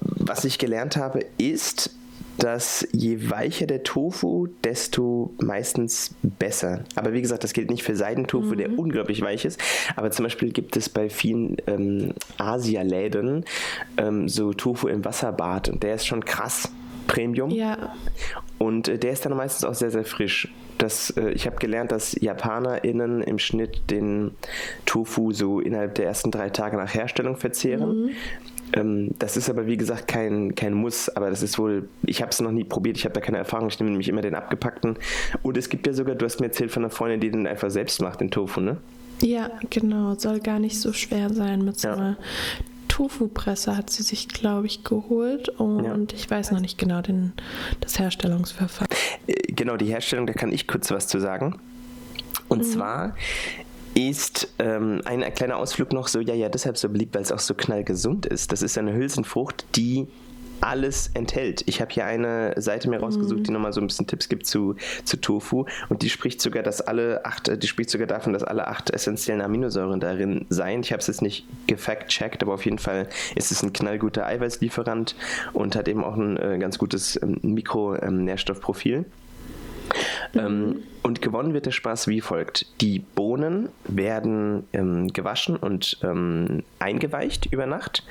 Was 0.00 0.44
ich 0.44 0.58
gelernt 0.58 0.96
habe, 0.96 1.20
ist, 1.38 1.90
dass 2.38 2.86
je 2.92 3.30
weicher 3.30 3.66
der 3.66 3.82
Tofu, 3.82 4.48
desto 4.64 5.32
meistens 5.40 6.14
besser. 6.22 6.84
Aber 6.96 7.12
wie 7.12 7.22
gesagt, 7.22 7.44
das 7.44 7.52
gilt 7.52 7.70
nicht 7.70 7.82
für 7.82 7.96
Seidentofu, 7.96 8.54
mhm. 8.54 8.58
der 8.58 8.78
unglaublich 8.78 9.22
weich 9.22 9.44
ist. 9.44 9.60
Aber 9.96 10.10
zum 10.10 10.24
Beispiel 10.24 10.52
gibt 10.52 10.76
es 10.76 10.88
bei 10.88 11.08
vielen 11.08 11.56
ähm, 11.66 12.12
Asialäden 12.38 13.44
ähm, 13.96 14.28
so 14.28 14.52
Tofu 14.52 14.88
im 14.88 15.04
Wasserbad 15.04 15.68
und 15.68 15.82
der 15.82 15.94
ist 15.94 16.06
schon 16.06 16.24
krass. 16.24 16.70
Premium. 17.06 17.50
Ja. 17.50 17.92
Und 18.58 18.88
äh, 18.88 18.98
der 18.98 19.12
ist 19.12 19.26
dann 19.26 19.36
meistens 19.36 19.64
auch 19.64 19.74
sehr, 19.74 19.90
sehr 19.90 20.04
frisch. 20.04 20.48
Das, 20.78 21.10
äh, 21.10 21.30
ich 21.30 21.46
habe 21.46 21.56
gelernt, 21.56 21.92
dass 21.92 22.16
JapanerInnen 22.20 23.22
im 23.22 23.38
Schnitt 23.38 23.90
den 23.90 24.32
Tofu 24.86 25.32
so 25.32 25.60
innerhalb 25.60 25.94
der 25.94 26.06
ersten 26.06 26.30
drei 26.30 26.50
Tage 26.50 26.76
nach 26.76 26.94
Herstellung 26.94 27.36
verzehren. 27.36 28.04
Mhm. 28.04 28.10
Ähm, 28.74 29.10
das 29.18 29.36
ist 29.36 29.48
aber 29.48 29.66
wie 29.66 29.76
gesagt 29.76 30.08
kein, 30.08 30.54
kein 30.54 30.74
Muss, 30.74 31.08
aber 31.08 31.30
das 31.30 31.42
ist 31.42 31.58
wohl, 31.58 31.88
ich 32.02 32.20
habe 32.20 32.30
es 32.30 32.40
noch 32.40 32.50
nie 32.50 32.64
probiert, 32.64 32.96
ich 32.96 33.04
habe 33.04 33.14
da 33.14 33.20
keine 33.20 33.38
Erfahrung, 33.38 33.68
ich 33.68 33.78
nehme 33.78 33.90
nämlich 33.90 34.08
immer 34.08 34.20
den 34.20 34.34
abgepackten. 34.34 34.96
Und 35.42 35.56
es 35.56 35.68
gibt 35.68 35.86
ja 35.86 35.92
sogar, 35.92 36.16
du 36.16 36.24
hast 36.24 36.40
mir 36.40 36.46
erzählt 36.46 36.72
von 36.72 36.82
einer 36.82 36.90
Freundin, 36.90 37.20
die 37.20 37.30
den 37.30 37.46
einfach 37.46 37.70
selbst 37.70 38.02
macht, 38.02 38.20
den 38.20 38.30
Tofu, 38.30 38.60
ne? 38.60 38.78
Ja, 39.20 39.50
genau, 39.70 40.14
soll 40.16 40.40
gar 40.40 40.58
nicht 40.58 40.80
so 40.80 40.92
schwer 40.92 41.32
sein 41.32 41.64
mit 41.64 41.78
so 41.78 41.88
ja. 41.88 41.94
einer 41.94 42.16
Tofu-Presse 42.88 43.76
hat 43.76 43.90
sie 43.90 44.02
sich, 44.02 44.28
glaube 44.28 44.66
ich, 44.66 44.84
geholt 44.84 45.48
und 45.48 45.84
ja. 45.84 45.98
ich 46.14 46.30
weiß 46.30 46.52
noch 46.52 46.60
nicht 46.60 46.78
genau 46.78 47.00
den, 47.00 47.32
das 47.80 47.98
Herstellungsverfahren. 47.98 48.88
Äh, 49.26 49.52
genau, 49.52 49.76
die 49.76 49.86
Herstellung, 49.86 50.26
da 50.26 50.32
kann 50.32 50.52
ich 50.52 50.66
kurz 50.66 50.90
was 50.90 51.08
zu 51.08 51.20
sagen. 51.20 51.58
Und 52.48 52.58
mhm. 52.58 52.64
zwar 52.64 53.16
ist 53.94 54.48
ähm, 54.58 55.00
ein 55.04 55.22
kleiner 55.34 55.56
Ausflug 55.56 55.92
noch 55.92 56.08
so, 56.08 56.20
ja, 56.20 56.34
ja, 56.34 56.48
deshalb 56.48 56.76
so 56.76 56.88
beliebt, 56.88 57.14
weil 57.14 57.22
es 57.22 57.32
auch 57.32 57.38
so 57.38 57.54
knallgesund 57.54 58.26
ist. 58.26 58.52
Das 58.52 58.62
ist 58.62 58.76
eine 58.76 58.92
Hülsenfrucht, 58.92 59.64
die 59.76 60.08
alles 60.60 61.10
enthält. 61.14 61.62
Ich 61.66 61.80
habe 61.80 61.92
hier 61.92 62.06
eine 62.06 62.54
Seite 62.60 62.88
mir 62.88 62.98
rausgesucht, 62.98 63.40
mhm. 63.40 63.44
die 63.44 63.50
nochmal 63.50 63.72
so 63.72 63.80
ein 63.80 63.86
bisschen 63.86 64.06
Tipps 64.06 64.28
gibt 64.28 64.46
zu, 64.46 64.76
zu 65.04 65.20
Tofu 65.20 65.66
und 65.88 66.02
die 66.02 66.08
spricht 66.08 66.40
sogar, 66.40 66.62
dass 66.62 66.80
alle 66.80 67.24
acht, 67.24 67.62
die 67.62 67.66
spricht 67.66 67.90
sogar 67.90 68.06
davon, 68.06 68.32
dass 68.32 68.42
alle 68.42 68.66
acht 68.66 68.90
essentiellen 68.90 69.42
Aminosäuren 69.42 70.00
darin 70.00 70.46
seien. 70.48 70.80
Ich 70.80 70.92
habe 70.92 71.00
es 71.00 71.06
jetzt 71.06 71.22
nicht 71.22 71.46
gefact-checkt, 71.66 72.42
aber 72.42 72.54
auf 72.54 72.64
jeden 72.64 72.78
Fall 72.78 73.08
ist 73.34 73.52
es 73.52 73.62
ein 73.62 73.72
knallguter 73.72 74.26
Eiweißlieferant 74.26 75.16
und 75.52 75.76
hat 75.76 75.88
eben 75.88 76.02
auch 76.02 76.16
ein 76.16 76.36
äh, 76.36 76.58
ganz 76.58 76.78
gutes 76.78 77.20
ähm, 77.22 77.38
Mikronährstoffprofil. 77.42 78.96
Ähm, 78.96 79.04
ähm, 80.34 80.82
und 81.02 81.20
gewonnen 81.20 81.52
wird 81.52 81.66
der 81.66 81.70
Spaß 81.70 82.08
wie 82.08 82.20
folgt. 82.20 82.80
Die 82.80 82.98
Bohnen 82.98 83.68
werden 83.84 84.64
ähm, 84.72 85.12
gewaschen 85.12 85.56
und 85.56 85.98
ähm, 86.02 86.62
eingeweicht 86.78 87.46
über 87.52 87.66
Nacht. 87.66 88.04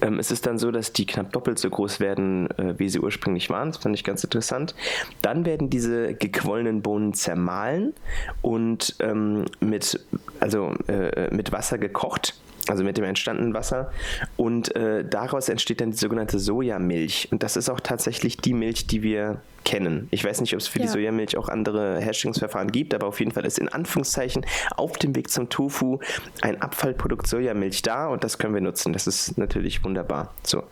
Ähm, 0.00 0.18
es 0.18 0.30
ist 0.30 0.46
dann 0.46 0.58
so, 0.58 0.70
dass 0.70 0.92
die 0.92 1.06
knapp 1.06 1.32
doppelt 1.32 1.58
so 1.58 1.70
groß 1.70 2.00
werden, 2.00 2.50
äh, 2.58 2.78
wie 2.78 2.88
sie 2.88 3.00
ursprünglich 3.00 3.48
waren. 3.50 3.68
Das 3.68 3.78
fand 3.78 3.94
ich 3.94 4.04
ganz 4.04 4.24
interessant. 4.24 4.74
Dann 5.22 5.46
werden 5.46 5.70
diese 5.70 6.14
gequollenen 6.14 6.82
Bohnen 6.82 7.14
zermahlen 7.14 7.94
und 8.42 8.96
ähm, 9.00 9.46
mit, 9.60 10.00
also, 10.40 10.74
äh, 10.86 11.34
mit 11.34 11.52
Wasser 11.52 11.78
gekocht 11.78 12.34
also 12.68 12.84
mit 12.84 12.98
dem 12.98 13.04
entstandenen 13.04 13.54
Wasser. 13.54 13.90
Und 14.36 14.74
äh, 14.76 15.02
daraus 15.02 15.48
entsteht 15.48 15.80
dann 15.80 15.92
die 15.92 15.96
sogenannte 15.96 16.38
Sojamilch. 16.38 17.28
Und 17.30 17.42
das 17.42 17.56
ist 17.56 17.68
auch 17.68 17.80
tatsächlich 17.80 18.36
die 18.36 18.52
Milch, 18.52 18.86
die 18.86 19.02
wir 19.02 19.40
kennen. 19.68 20.08
Ich 20.10 20.24
weiß 20.24 20.40
nicht, 20.40 20.54
ob 20.54 20.60
es 20.60 20.66
für 20.66 20.78
ja. 20.78 20.86
die 20.86 20.90
Sojamilch 20.90 21.36
auch 21.36 21.50
andere 21.50 22.00
Herstellungsverfahren 22.00 22.72
gibt, 22.72 22.94
aber 22.94 23.06
auf 23.06 23.20
jeden 23.20 23.32
Fall 23.32 23.44
ist 23.44 23.58
in 23.58 23.68
Anführungszeichen 23.68 24.46
auf 24.76 24.96
dem 24.96 25.14
Weg 25.14 25.30
zum 25.30 25.50
Tofu 25.50 25.98
ein 26.40 26.62
Abfallprodukt 26.62 27.26
Sojamilch 27.26 27.82
da 27.82 28.08
und 28.08 28.24
das 28.24 28.38
können 28.38 28.54
wir 28.54 28.62
nutzen. 28.62 28.94
Das 28.94 29.06
ist 29.06 29.36
natürlich 29.36 29.84
wunderbar. 29.84 30.32
So. 30.42 30.62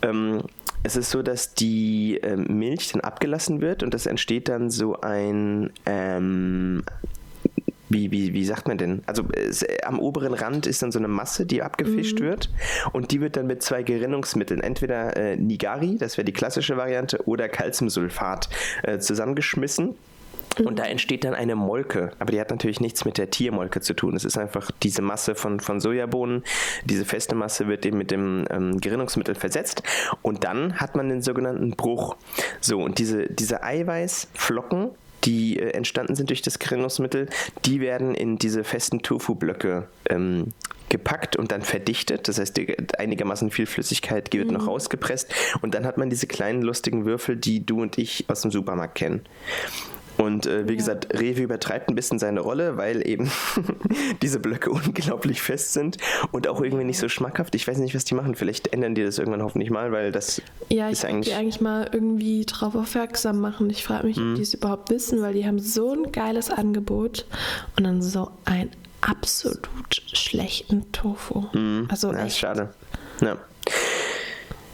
Ähm, 0.00 0.44
es 0.82 0.96
ist 0.96 1.10
so, 1.10 1.22
dass 1.22 1.52
die 1.52 2.16
ähm, 2.22 2.46
Milch 2.58 2.90
dann 2.92 3.02
abgelassen 3.02 3.60
wird 3.60 3.82
und 3.82 3.94
es 3.94 4.06
entsteht 4.06 4.48
dann 4.48 4.70
so 4.70 4.98
ein 5.02 5.70
ähm, 5.84 6.84
wie, 7.92 8.10
wie, 8.10 8.32
wie 8.32 8.44
sagt 8.44 8.68
man 8.68 8.78
denn? 8.78 9.02
Also 9.06 9.24
es, 9.32 9.64
am 9.84 9.98
oberen 9.98 10.34
Rand 10.34 10.66
ist 10.66 10.82
dann 10.82 10.92
so 10.92 10.98
eine 10.98 11.08
Masse, 11.08 11.46
die 11.46 11.62
abgefischt 11.62 12.20
mhm. 12.20 12.24
wird 12.24 12.50
und 12.92 13.10
die 13.12 13.20
wird 13.20 13.36
dann 13.36 13.46
mit 13.46 13.62
zwei 13.62 13.82
Gerinnungsmitteln, 13.82 14.60
entweder 14.60 15.16
äh, 15.16 15.36
Nigari, 15.36 15.96
das 15.98 16.16
wäre 16.16 16.24
die 16.24 16.32
klassische 16.32 16.76
Variante, 16.76 17.26
oder 17.26 17.48
Calciumsulfat 17.48 18.48
äh, 18.82 18.98
zusammengeschmissen. 18.98 19.94
Und 20.64 20.78
da 20.78 20.84
entsteht 20.84 21.24
dann 21.24 21.34
eine 21.34 21.56
Molke, 21.56 22.12
aber 22.18 22.32
die 22.32 22.40
hat 22.40 22.50
natürlich 22.50 22.80
nichts 22.80 23.04
mit 23.04 23.16
der 23.16 23.30
Tiermolke 23.30 23.80
zu 23.80 23.94
tun. 23.94 24.14
Es 24.14 24.24
ist 24.24 24.36
einfach 24.36 24.70
diese 24.82 25.00
Masse 25.00 25.34
von, 25.34 25.60
von 25.60 25.80
Sojabohnen. 25.80 26.44
Diese 26.84 27.04
feste 27.04 27.34
Masse 27.34 27.68
wird 27.68 27.86
eben 27.86 27.98
mit 27.98 28.10
dem 28.10 28.44
ähm, 28.50 28.78
Gerinnungsmittel 28.78 29.34
versetzt 29.34 29.82
und 30.20 30.44
dann 30.44 30.78
hat 30.78 30.94
man 30.94 31.08
den 31.08 31.22
sogenannten 31.22 31.70
Bruch. 31.70 32.16
So, 32.60 32.80
und 32.80 32.98
diese, 32.98 33.28
diese 33.28 33.62
Eiweißflocken, 33.62 34.90
die 35.24 35.58
äh, 35.58 35.70
entstanden 35.70 36.14
sind 36.14 36.30
durch 36.30 36.42
das 36.42 36.58
Gerinnungsmittel, 36.58 37.28
die 37.64 37.80
werden 37.80 38.14
in 38.14 38.38
diese 38.38 38.64
festen 38.64 39.02
Tofu-Blöcke 39.02 39.88
ähm, 40.08 40.48
gepackt 40.88 41.36
und 41.36 41.50
dann 41.50 41.62
verdichtet. 41.62 42.28
Das 42.28 42.38
heißt, 42.38 42.60
einigermaßen 42.98 43.50
viel 43.50 43.66
Flüssigkeit 43.66 44.32
wird 44.32 44.48
mhm. 44.48 44.54
noch 44.54 44.66
rausgepresst 44.66 45.32
und 45.62 45.74
dann 45.74 45.86
hat 45.86 45.98
man 45.98 46.10
diese 46.10 46.26
kleinen 46.26 46.62
lustigen 46.62 47.04
Würfel, 47.04 47.36
die 47.36 47.64
du 47.64 47.80
und 47.80 47.98
ich 47.98 48.26
aus 48.28 48.42
dem 48.42 48.50
Supermarkt 48.50 48.96
kennen. 48.96 49.22
Und 50.22 50.46
äh, 50.46 50.66
wie 50.66 50.72
ja. 50.72 50.76
gesagt, 50.76 51.18
Rewe 51.18 51.42
übertreibt 51.42 51.88
ein 51.88 51.96
bisschen 51.96 52.18
seine 52.18 52.40
Rolle, 52.40 52.76
weil 52.76 53.06
eben 53.06 53.30
diese 54.22 54.38
Blöcke 54.38 54.70
unglaublich 54.70 55.42
fest 55.42 55.72
sind 55.72 55.96
und 56.30 56.46
auch 56.46 56.60
irgendwie 56.60 56.84
nicht 56.84 56.98
so 56.98 57.08
schmackhaft. 57.08 57.54
Ich 57.54 57.66
weiß 57.66 57.78
nicht, 57.78 57.94
was 57.94 58.04
die 58.04 58.14
machen. 58.14 58.34
Vielleicht 58.36 58.72
ändern 58.72 58.94
die 58.94 59.02
das 59.02 59.18
irgendwann 59.18 59.42
hoffentlich 59.42 59.70
mal, 59.70 59.90
weil 59.90 60.12
das 60.12 60.40
ja, 60.68 60.88
ist 60.88 61.04
eigentlich... 61.04 61.28
Ja, 61.28 61.34
ich 61.34 61.40
eigentlich 61.40 61.60
mal 61.60 61.88
irgendwie 61.92 62.44
drauf 62.46 62.74
aufmerksam 62.76 63.40
machen. 63.40 63.68
Ich 63.70 63.82
frage 63.82 64.06
mich, 64.06 64.16
mhm. 64.16 64.30
ob 64.30 64.36
die 64.36 64.42
es 64.42 64.54
überhaupt 64.54 64.90
wissen, 64.90 65.22
weil 65.22 65.34
die 65.34 65.44
haben 65.44 65.58
so 65.58 65.92
ein 65.92 66.12
geiles 66.12 66.50
Angebot 66.50 67.26
und 67.76 67.84
dann 67.84 68.00
so 68.00 68.30
ein 68.44 68.70
absolut 69.00 69.68
schlechten 70.12 70.92
Tofu. 70.92 71.46
Mhm. 71.52 71.88
Also 71.90 72.12
ja, 72.12 72.24
echt. 72.24 72.38
schade. 72.38 72.72
Ja. 73.20 73.36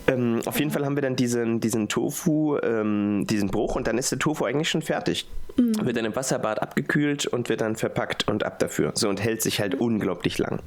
Ähm, 0.09 0.41
auf 0.47 0.59
jeden 0.59 0.71
Fall 0.71 0.85
haben 0.85 0.97
wir 0.97 1.03
dann 1.03 1.17
diesen, 1.17 1.61
diesen 1.61 1.89
Tofu, 1.89 2.57
ähm, 2.63 3.27
diesen 3.29 3.51
Bruch 3.51 3.77
und 3.77 3.87
dann 3.87 3.99
ist 3.99 4.11
der 4.11 4.19
Tofu 4.19 4.45
eigentlich 4.45 4.71
schon 4.71 4.83
fertig. 4.83 5.29
Mhm. 5.57 5.85
Wird 5.85 5.97
dann 5.97 6.07
im 6.07 6.17
Wasserbad 6.17 6.63
abgekühlt 6.63 7.27
und 7.27 7.49
wird 7.49 7.61
dann 7.61 7.77
verpackt 7.77 8.27
und 8.27 8.43
ab 8.43 8.59
dafür. 8.59 8.93
So 8.95 9.09
und 9.09 9.23
hält 9.23 9.43
sich 9.43 9.61
halt 9.61 9.75
unglaublich 9.75 10.39
lang. 10.39 10.61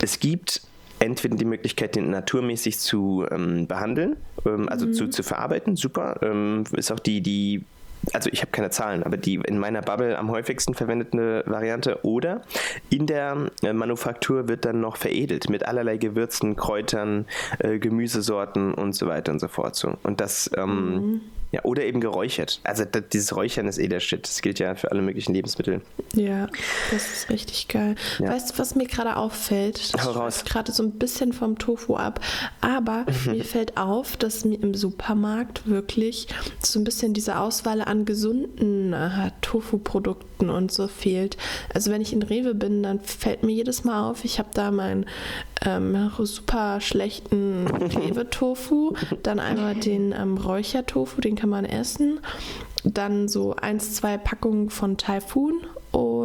Es 0.00 0.18
gibt 0.18 0.62
entweder 0.98 1.36
die 1.36 1.44
Möglichkeit, 1.44 1.94
den 1.94 2.10
naturmäßig 2.10 2.78
zu 2.78 3.26
ähm, 3.30 3.66
behandeln, 3.66 4.16
ähm, 4.46 4.68
also 4.68 4.86
mhm. 4.86 4.92
zu, 4.94 5.08
zu 5.08 5.22
verarbeiten, 5.22 5.76
super. 5.76 6.18
Ähm, 6.22 6.64
ist 6.72 6.90
auch 6.90 7.00
die, 7.00 7.20
die 7.20 7.64
also 8.12 8.30
ich 8.32 8.40
habe 8.40 8.50
keine 8.50 8.70
Zahlen, 8.70 9.02
aber 9.02 9.16
die 9.16 9.34
in 9.34 9.58
meiner 9.58 9.82
Bubble 9.82 10.18
am 10.18 10.30
häufigsten 10.30 10.74
verwendete 10.74 11.44
Variante 11.46 12.04
oder 12.04 12.42
in 12.88 13.06
der 13.06 13.50
äh, 13.62 13.72
Manufaktur 13.72 14.48
wird 14.48 14.64
dann 14.64 14.80
noch 14.80 14.96
veredelt 14.96 15.48
mit 15.48 15.66
allerlei 15.66 15.96
Gewürzen, 15.96 16.56
Kräutern, 16.56 17.26
äh, 17.58 17.78
Gemüsesorten 17.78 18.74
und 18.74 18.94
so 18.94 19.06
weiter 19.06 19.32
und 19.32 19.38
so 19.38 19.48
fort. 19.48 19.76
So. 19.76 19.94
Und 20.02 20.20
das 20.20 20.50
ähm, 20.56 20.94
mhm. 20.94 21.20
Ja, 21.52 21.64
oder 21.64 21.84
eben 21.84 22.00
geräuchert. 22.00 22.60
Also 22.62 22.84
das, 22.84 23.02
dieses 23.12 23.34
Räuchern 23.34 23.66
ist 23.66 23.78
eh 23.78 23.88
der 23.88 24.00
Shit. 24.00 24.24
Das 24.24 24.40
gilt 24.40 24.60
ja 24.60 24.74
für 24.76 24.90
alle 24.92 25.02
möglichen 25.02 25.34
Lebensmittel. 25.34 25.80
Ja, 26.14 26.48
das 26.92 27.10
ist 27.12 27.30
richtig 27.30 27.66
geil. 27.68 27.96
Ja. 28.20 28.30
Weißt 28.30 28.50
du, 28.50 28.58
was 28.58 28.76
mir 28.76 28.86
gerade 28.86 29.16
auffällt? 29.16 29.92
Hau 30.04 30.12
raus. 30.12 30.44
gerade 30.44 30.70
so 30.70 30.82
ein 30.84 30.92
bisschen 30.92 31.32
vom 31.32 31.58
Tofu 31.58 31.96
ab. 31.96 32.20
Aber 32.60 33.04
mir 33.26 33.44
fällt 33.44 33.76
auf, 33.76 34.16
dass 34.16 34.44
mir 34.44 34.62
im 34.62 34.74
Supermarkt 34.74 35.66
wirklich 35.68 36.28
so 36.62 36.78
ein 36.78 36.84
bisschen 36.84 37.14
diese 37.14 37.38
Auswahl 37.38 37.82
an 37.82 38.04
gesunden 38.04 38.92
äh, 38.92 39.30
Tofu-Produkten 39.40 40.50
und 40.50 40.70
so 40.70 40.86
fehlt. 40.86 41.36
Also 41.74 41.90
wenn 41.90 42.00
ich 42.00 42.12
in 42.12 42.22
Rewe 42.22 42.54
bin, 42.54 42.82
dann 42.82 43.00
fällt 43.00 43.42
mir 43.42 43.52
jedes 43.52 43.82
Mal 43.84 44.08
auf, 44.08 44.24
ich 44.24 44.38
habe 44.38 44.50
da 44.54 44.70
meinen 44.70 45.06
ähm, 45.64 46.10
super 46.18 46.80
schlechten 46.80 47.66
Klebetofu, 47.88 48.94
dann 49.22 49.40
einmal 49.40 49.74
den 49.74 50.12
ähm, 50.12 50.38
Räuchertofu, 50.38 51.20
den 51.20 51.36
kann 51.36 51.50
man 51.50 51.64
essen, 51.64 52.20
dann 52.84 53.28
so 53.28 53.54
eins, 53.56 53.94
zwei 53.94 54.16
Packungen 54.16 54.70
von 54.70 54.96
Typhoon 54.96 55.60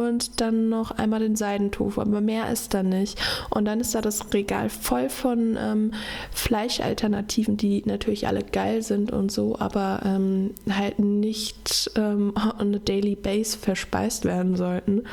und 0.06 0.40
dann 0.40 0.68
noch 0.68 0.92
einmal 0.92 1.20
den 1.20 1.36
Seidentofu, 1.36 2.00
aber 2.00 2.20
mehr 2.20 2.50
ist 2.50 2.74
da 2.74 2.82
nicht. 2.82 3.20
Und 3.50 3.64
dann 3.66 3.80
ist 3.80 3.94
da 3.94 4.00
das 4.00 4.32
Regal 4.32 4.68
voll 4.68 5.08
von 5.08 5.56
ähm, 5.60 5.92
Fleischalternativen, 6.32 7.56
die 7.56 7.82
natürlich 7.84 8.26
alle 8.26 8.42
geil 8.42 8.82
sind 8.82 9.12
und 9.12 9.30
so, 9.30 9.58
aber 9.58 10.00
ähm, 10.04 10.54
halt 10.70 10.98
nicht 10.98 11.90
ähm, 11.96 12.32
on 12.58 12.74
a 12.74 12.78
daily 12.78 13.16
base 13.16 13.56
verspeist 13.58 14.24
werden 14.24 14.56
sollten. 14.56 15.04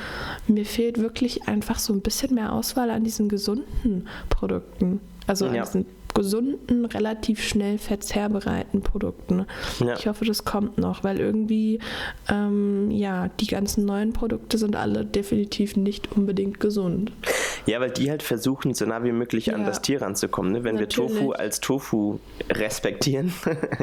Mir 0.48 0.66
fehlt 0.66 1.00
wirklich 1.00 1.48
einfach 1.48 1.80
so 1.80 1.94
ein 1.94 2.02
bisschen 2.02 2.36
mehr 2.36 2.54
Auswahl 2.54 2.90
an 2.90 3.04
diesen 3.04 3.30
gesunden 3.30 4.08
Produkten. 4.30 5.00
Also 5.28 5.46
ja. 5.46 5.52
an 5.52 5.66
diesen 5.66 5.86
gesunden, 6.14 6.86
relativ 6.86 7.44
schnell 7.44 7.78
verzehrbereiten 7.78 8.82
Produkten. 8.82 9.46
Ja. 9.80 9.96
Ich 9.98 10.08
hoffe, 10.08 10.26
das 10.26 10.46
kommt 10.46 10.78
noch, 10.78 11.04
weil 11.04 11.20
irgendwie, 11.20 11.80
ähm, 12.30 12.92
ja, 12.92 13.30
die 13.40 13.48
ganzen 13.48 13.86
neuen 13.86 14.14
Produkte 14.14 14.58
sind 14.58 14.76
alle 14.76 15.06
definitiv 15.06 15.76
nicht 15.76 16.12
unbedingt 16.12 16.60
gesund. 16.60 17.12
Ja, 17.66 17.80
weil 17.80 17.92
die 17.92 18.10
halt 18.10 18.24
versuchen, 18.24 18.74
so 18.74 18.86
nah 18.86 19.04
wie 19.04 19.12
möglich 19.12 19.48
ja. 19.48 19.56
an 19.56 19.66
das 19.66 19.82
Tier 19.82 20.02
ranzukommen. 20.02 20.52
Ne? 20.52 20.64
Wenn 20.64 20.76
Natürlich. 20.76 21.12
wir 21.12 21.18
Tofu 21.20 21.32
als 21.32 21.60
Tofu 21.60 22.20
respektieren, 22.50 23.34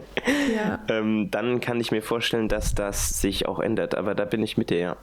ja. 0.54 0.78
ähm, 0.88 1.30
dann 1.30 1.60
kann 1.60 1.80
ich 1.80 1.90
mir 1.90 2.02
vorstellen, 2.02 2.48
dass 2.48 2.74
das 2.74 3.20
sich 3.20 3.46
auch 3.46 3.58
ändert. 3.58 3.94
Aber 3.94 4.14
da 4.14 4.24
bin 4.24 4.42
ich 4.42 4.56
mit 4.56 4.70
dir, 4.70 4.78
ja. 4.78 4.96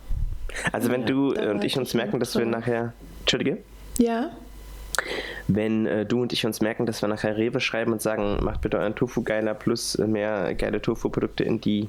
Also 0.71 0.89
wenn 0.89 1.05
du 1.05 1.33
und 1.33 1.63
ich 1.63 1.77
uns 1.77 1.93
merken, 1.93 2.19
dass 2.19 2.37
wir 2.37 2.45
nachher... 2.45 2.93
Entschuldige? 3.21 3.57
Ja 3.99 4.31
wenn 5.47 5.85
äh, 5.85 6.05
du 6.05 6.21
und 6.21 6.33
ich 6.33 6.45
uns 6.45 6.61
merken, 6.61 6.85
dass 6.85 7.01
wir 7.01 7.07
nachher 7.07 7.37
Rewe 7.37 7.59
schreiben 7.59 7.93
und 7.93 8.01
sagen, 8.01 8.43
macht 8.43 8.61
bitte 8.61 8.77
euren 8.77 8.95
Tofu 8.95 9.23
geiler 9.23 9.53
plus 9.53 9.95
äh, 9.95 10.07
mehr 10.07 10.53
geile 10.55 10.81
Tofu-Produkte 10.81 11.43
in 11.43 11.61
die 11.61 11.87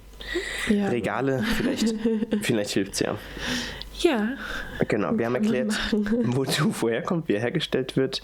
ja. 0.69 0.89
Regale, 0.89 1.45
vielleicht, 1.57 1.95
vielleicht 2.43 2.71
hilft 2.71 2.95
es 2.95 3.01
ja. 3.01 3.17
Ja. 4.01 4.37
Genau, 4.87 5.17
wir 5.17 5.27
haben 5.27 5.35
erklärt, 5.35 5.73
wo 6.25 6.45
Tofu 6.45 6.89
herkommt, 6.89 7.29
wie 7.29 7.35
er 7.35 7.41
hergestellt 7.41 7.97
wird. 7.97 8.23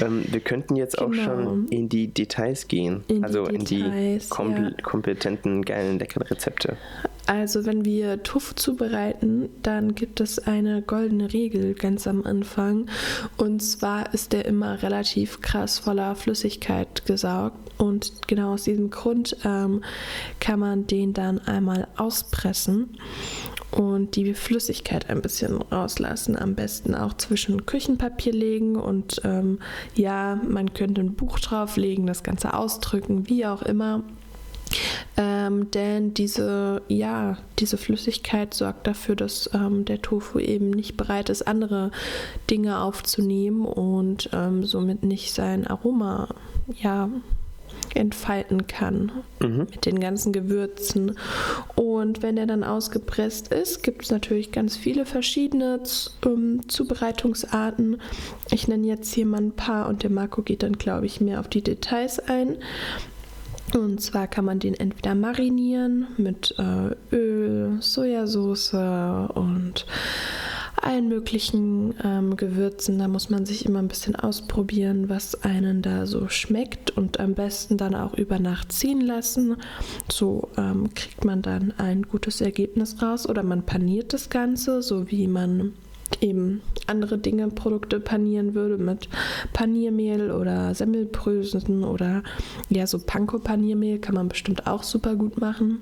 Ähm, 0.00 0.24
wir 0.28 0.40
könnten 0.40 0.76
jetzt 0.76 0.98
genau. 0.98 1.10
auch 1.10 1.14
schon 1.14 1.68
in 1.68 1.88
die 1.88 2.08
Details 2.08 2.68
gehen. 2.68 3.04
In 3.08 3.24
also 3.24 3.46
die 3.46 3.58
Details, 3.58 3.64
in 3.66 4.18
die 4.20 4.28
kom 4.28 4.56
ja. 4.56 4.70
kompetenten, 4.82 5.64
geilen, 5.64 5.98
leckeren 5.98 6.22
Rezepte. 6.22 6.76
Also 7.26 7.66
wenn 7.66 7.84
wir 7.84 8.22
Tofu 8.22 8.54
zubereiten, 8.54 9.48
dann 9.62 9.96
gibt 9.96 10.20
es 10.20 10.38
eine 10.38 10.80
goldene 10.80 11.32
Regel 11.32 11.74
ganz 11.74 12.06
am 12.06 12.24
Anfang. 12.24 12.88
Und 13.36 13.60
zwar 13.60 14.14
ist 14.14 14.32
der 14.32 14.44
immer 14.44 14.82
relativ 14.82 15.40
krass 15.40 15.80
voller 15.80 16.14
Flüssigkeit 16.14 17.04
gesaugt. 17.04 17.58
Und 17.78 18.28
genau 18.28 18.54
aus 18.54 18.64
diesem 18.64 18.90
Grund 18.90 19.36
ähm, 19.44 19.82
kann 20.40 20.60
man 20.60 20.86
den 20.86 21.12
dann 21.12 21.40
einmal 21.40 21.88
auspressen 21.96 22.96
und 23.70 24.16
die 24.16 24.34
Flüssigkeit 24.34 25.10
ein 25.10 25.22
bisschen 25.22 25.60
rauslassen. 25.60 26.36
Am 26.36 26.54
besten 26.54 26.94
auch 26.94 27.14
zwischen 27.14 27.66
Küchenpapier 27.66 28.32
legen 28.32 28.76
und 28.76 29.20
ähm, 29.24 29.58
ja, 29.94 30.40
man 30.48 30.72
könnte 30.72 31.00
ein 31.00 31.14
Buch 31.14 31.38
drauflegen, 31.38 32.06
das 32.06 32.22
Ganze 32.22 32.54
ausdrücken, 32.54 33.28
wie 33.28 33.46
auch 33.46 33.62
immer. 33.62 34.02
Ähm, 35.16 35.70
denn 35.70 36.12
diese, 36.12 36.82
ja, 36.88 37.38
diese 37.58 37.78
Flüssigkeit 37.78 38.52
sorgt 38.52 38.86
dafür, 38.86 39.16
dass 39.16 39.48
ähm, 39.54 39.84
der 39.84 40.02
Tofu 40.02 40.38
eben 40.38 40.70
nicht 40.70 40.96
bereit 40.96 41.30
ist, 41.30 41.46
andere 41.46 41.90
Dinge 42.50 42.80
aufzunehmen 42.80 43.64
und 43.64 44.28
ähm, 44.32 44.64
somit 44.64 45.04
nicht 45.04 45.32
sein 45.32 45.66
Aroma 45.66 46.28
ja, 46.80 47.08
entfalten 47.96 48.66
kann 48.66 49.12
mhm. 49.40 49.66
mit 49.70 49.86
den 49.86 50.00
ganzen 50.00 50.32
Gewürzen. 50.32 51.18
Und 51.74 52.22
wenn 52.22 52.36
er 52.36 52.46
dann 52.46 52.64
ausgepresst 52.64 53.48
ist, 53.48 53.82
gibt 53.82 54.04
es 54.04 54.10
natürlich 54.10 54.52
ganz 54.52 54.76
viele 54.76 55.06
verschiedene 55.06 55.80
ähm, 56.24 56.60
Zubereitungsarten. 56.68 58.00
Ich 58.50 58.68
nenne 58.68 58.86
jetzt 58.86 59.12
hier 59.14 59.26
mal 59.26 59.40
ein 59.40 59.52
paar 59.52 59.88
und 59.88 60.02
der 60.02 60.10
Marco 60.10 60.42
geht 60.42 60.62
dann, 60.62 60.78
glaube 60.78 61.06
ich, 61.06 61.20
mehr 61.20 61.40
auf 61.40 61.48
die 61.48 61.62
Details 61.62 62.18
ein. 62.18 62.56
Und 63.74 64.00
zwar 64.00 64.28
kann 64.28 64.44
man 64.44 64.60
den 64.60 64.74
entweder 64.74 65.14
marinieren 65.14 66.06
mit 66.16 66.54
äh, 66.58 67.14
Öl, 67.14 67.78
Sojasauce 67.80 68.74
und 69.34 69.86
allen 70.86 71.08
möglichen 71.08 71.94
ähm, 72.04 72.36
Gewürzen. 72.36 72.98
Da 72.98 73.08
muss 73.08 73.28
man 73.28 73.44
sich 73.44 73.66
immer 73.66 73.80
ein 73.80 73.88
bisschen 73.88 74.14
ausprobieren, 74.14 75.08
was 75.08 75.42
einen 75.42 75.82
da 75.82 76.06
so 76.06 76.28
schmeckt 76.28 76.96
und 76.96 77.18
am 77.18 77.34
besten 77.34 77.76
dann 77.76 77.94
auch 77.94 78.14
über 78.14 78.38
Nacht 78.38 78.72
ziehen 78.72 79.00
lassen. 79.00 79.56
So 80.10 80.48
ähm, 80.56 80.94
kriegt 80.94 81.24
man 81.24 81.42
dann 81.42 81.74
ein 81.76 82.02
gutes 82.02 82.40
Ergebnis 82.40 83.02
raus 83.02 83.28
oder 83.28 83.42
man 83.42 83.64
paniert 83.64 84.12
das 84.12 84.30
Ganze, 84.30 84.80
so 84.80 85.10
wie 85.10 85.26
man 85.26 85.72
eben 86.20 86.62
andere 86.86 87.18
Dinge, 87.18 87.48
Produkte 87.48 87.98
panieren 87.98 88.54
würde 88.54 88.78
mit 88.78 89.08
Paniermehl 89.52 90.30
oder 90.30 90.72
Semmelbrösen 90.72 91.82
oder 91.82 92.22
ja, 92.68 92.86
so 92.86 93.00
Panko-Paniermehl 93.00 93.98
kann 93.98 94.14
man 94.14 94.28
bestimmt 94.28 94.68
auch 94.68 94.84
super 94.84 95.16
gut 95.16 95.40
machen. 95.40 95.80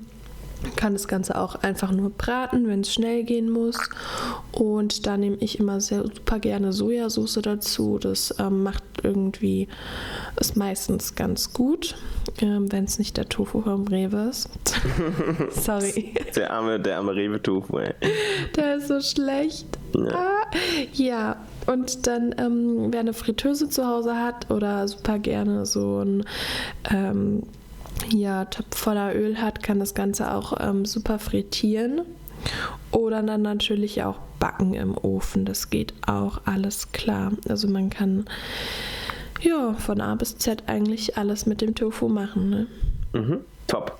Kann 0.77 0.93
das 0.95 1.09
Ganze 1.09 1.39
auch 1.39 1.57
einfach 1.57 1.93
nur 1.93 2.11
braten, 2.11 2.69
wenn 2.69 2.81
es 2.81 2.93
schnell 2.93 3.25
gehen 3.25 3.51
muss. 3.51 3.79
Und 4.53 5.07
da 5.07 5.17
nehme 5.17 5.37
ich 5.41 5.59
immer 5.59 5.81
sehr 5.81 6.03
super 6.03 6.39
gerne 6.39 6.73
Sojasauce 6.73 7.41
dazu. 7.43 7.99
Das 7.99 8.35
ähm, 8.39 8.63
macht 8.63 8.83
irgendwie, 9.03 9.69
ist 10.41 10.57
meistens 10.57 11.15
ganz 11.15 11.53
gut, 11.53 11.97
ähm, 12.41 12.71
wenn 12.73 12.85
es 12.85 12.99
nicht 12.99 13.17
der 13.17 13.29
Tofu 13.29 13.63
vom 13.63 13.87
Rewe 13.87 14.29
ist. 14.31 14.49
Sorry. 15.51 16.15
Der 16.35 16.51
arme, 16.51 16.81
der 16.81 16.99
arme 16.99 17.15
Rewe-Tofu, 17.15 17.79
ey. 17.79 17.95
Der 18.57 18.77
ist 18.77 18.89
so 18.89 19.01
schlecht. 19.01 19.67
Ja, 19.95 20.15
ah, 20.15 20.47
ja. 20.93 21.37
und 21.67 22.07
dann, 22.07 22.35
ähm, 22.39 22.89
wer 22.91 23.01
eine 23.01 23.13
Fritteuse 23.13 23.69
zu 23.69 23.87
Hause 23.87 24.17
hat 24.17 24.51
oder 24.51 24.89
super 24.89 25.19
gerne 25.19 25.67
so 25.67 26.01
ein 26.01 26.25
ähm, 26.91 27.45
ja, 28.11 28.45
Topf 28.47 28.77
voller 28.77 29.15
Öl 29.15 29.39
hat, 29.39 29.63
kann 29.63 29.81
das 29.81 29.95
Ganze 29.95 30.33
auch 30.35 30.55
ähm, 30.61 30.85
super 30.85 31.19
frittieren. 31.19 32.03
Oder 32.91 33.23
dann 33.23 33.43
natürlich 33.43 34.03
auch 34.03 34.19
backen 34.39 34.75
im 34.75 34.97
Ofen. 34.97 35.45
Das 35.45 35.71
geht 35.71 35.95
auch 36.07 36.43
alles 36.45 36.93
klar. 36.93 37.33
Also 37.49 37.69
man 37.69 37.91
kann 37.91 38.27
ja 39.41 39.73
von 39.75 40.01
A 40.01 40.15
bis 40.15 40.37
Z 40.39 40.65
eigentlich 40.67 41.17
alles 41.17 41.47
mit 41.47 41.61
dem 41.61 41.75
Tofu 41.75 42.09
machen. 42.09 42.51
Ne? 42.51 42.67
Mhm, 43.13 43.41
top. 43.67 43.99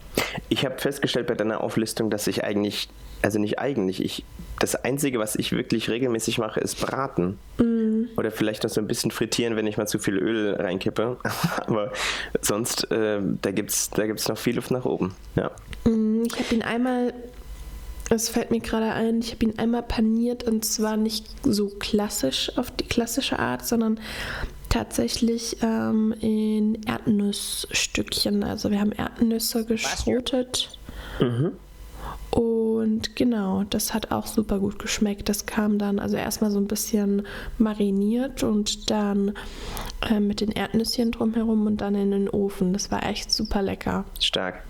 Ich 0.49 0.65
habe 0.65 0.79
festgestellt 0.79 1.27
bei 1.27 1.35
deiner 1.35 1.63
Auflistung, 1.63 2.11
dass 2.11 2.27
ich 2.27 2.45
eigentlich, 2.45 2.89
also 3.23 3.39
nicht 3.39 3.59
eigentlich, 3.59 4.03
ich 4.03 4.25
das 4.61 4.77
Einzige, 4.77 5.19
was 5.19 5.37
ich 5.37 5.53
wirklich 5.53 5.91
regelmäßig 5.91 6.39
mache, 6.39 6.61
ist 6.61 6.81
braten. 6.81 7.39
Mm. 7.59 8.05
Oder 8.17 8.31
vielleicht 8.31 8.63
noch 8.63 8.71
so 8.71 8.81
ein 8.81 8.87
bisschen 8.87 9.11
frittieren, 9.11 9.57
wenn 9.57 9.67
ich 9.67 9.77
mal 9.77 9.87
zu 9.87 9.99
viel 9.99 10.17
Öl 10.17 10.55
reinkippe. 10.55 11.17
Aber 11.67 11.93
sonst, 12.41 12.91
äh, 12.91 13.21
da 13.43 13.51
gibt 13.51 13.71
es 13.71 13.91
da 13.91 14.07
gibt's 14.07 14.29
noch 14.29 14.39
viel 14.39 14.57
Luft 14.57 14.71
nach 14.71 14.85
oben. 14.85 15.15
Ja. 15.35 15.51
Mm, 15.85 16.23
ich 16.25 16.39
habe 16.39 16.55
ihn 16.55 16.63
einmal, 16.63 17.13
es 18.11 18.29
fällt 18.29 18.51
mir 18.51 18.61
gerade 18.61 18.93
ein, 18.93 19.21
ich 19.21 19.33
habe 19.33 19.45
ihn 19.45 19.59
einmal 19.59 19.83
paniert 19.83 20.45
und 20.45 20.65
zwar 20.65 20.97
nicht 20.97 21.27
so 21.43 21.69
klassisch 21.69 22.53
auf 22.57 22.71
die 22.71 22.87
klassische 22.87 23.39
Art, 23.39 23.67
sondern 23.67 23.99
tatsächlich 24.75 25.59
ähm, 25.63 26.13
in 26.21 26.83
Erdnussstückchen. 26.83 28.43
Also 28.43 28.73
wir 28.73 28.81
haben 28.81 28.91
Erdnüsse 28.91 29.65
geschrotet. 29.65 30.77
Mhm. 31.21 31.53
Und 32.31 33.15
genau, 33.15 33.63
das 33.71 33.95
hat 33.95 34.11
auch 34.11 34.27
super 34.27 34.59
gut 34.59 34.81
geschmeckt. 34.81 35.29
Das 35.29 35.47
kam 35.47 35.79
dann 35.79 36.01
also 36.01 36.17
erstmal 36.17 36.51
so 36.51 36.59
ein 36.59 36.67
bisschen 36.67 37.25
mariniert 37.57 38.43
und 38.43 38.91
dann 38.91 39.35
äh, 40.11 40.19
mit 40.19 40.41
den 40.41 40.51
Erdnüsschen 40.51 41.13
drumherum 41.13 41.69
und 41.69 41.81
dann 41.81 41.95
in 41.95 42.11
den 42.11 42.29
Ofen. 42.29 42.73
Das 42.73 42.91
war 42.91 43.09
echt 43.09 43.33
super 43.33 43.63
lecker. 43.63 44.05
Stark. 44.19 44.65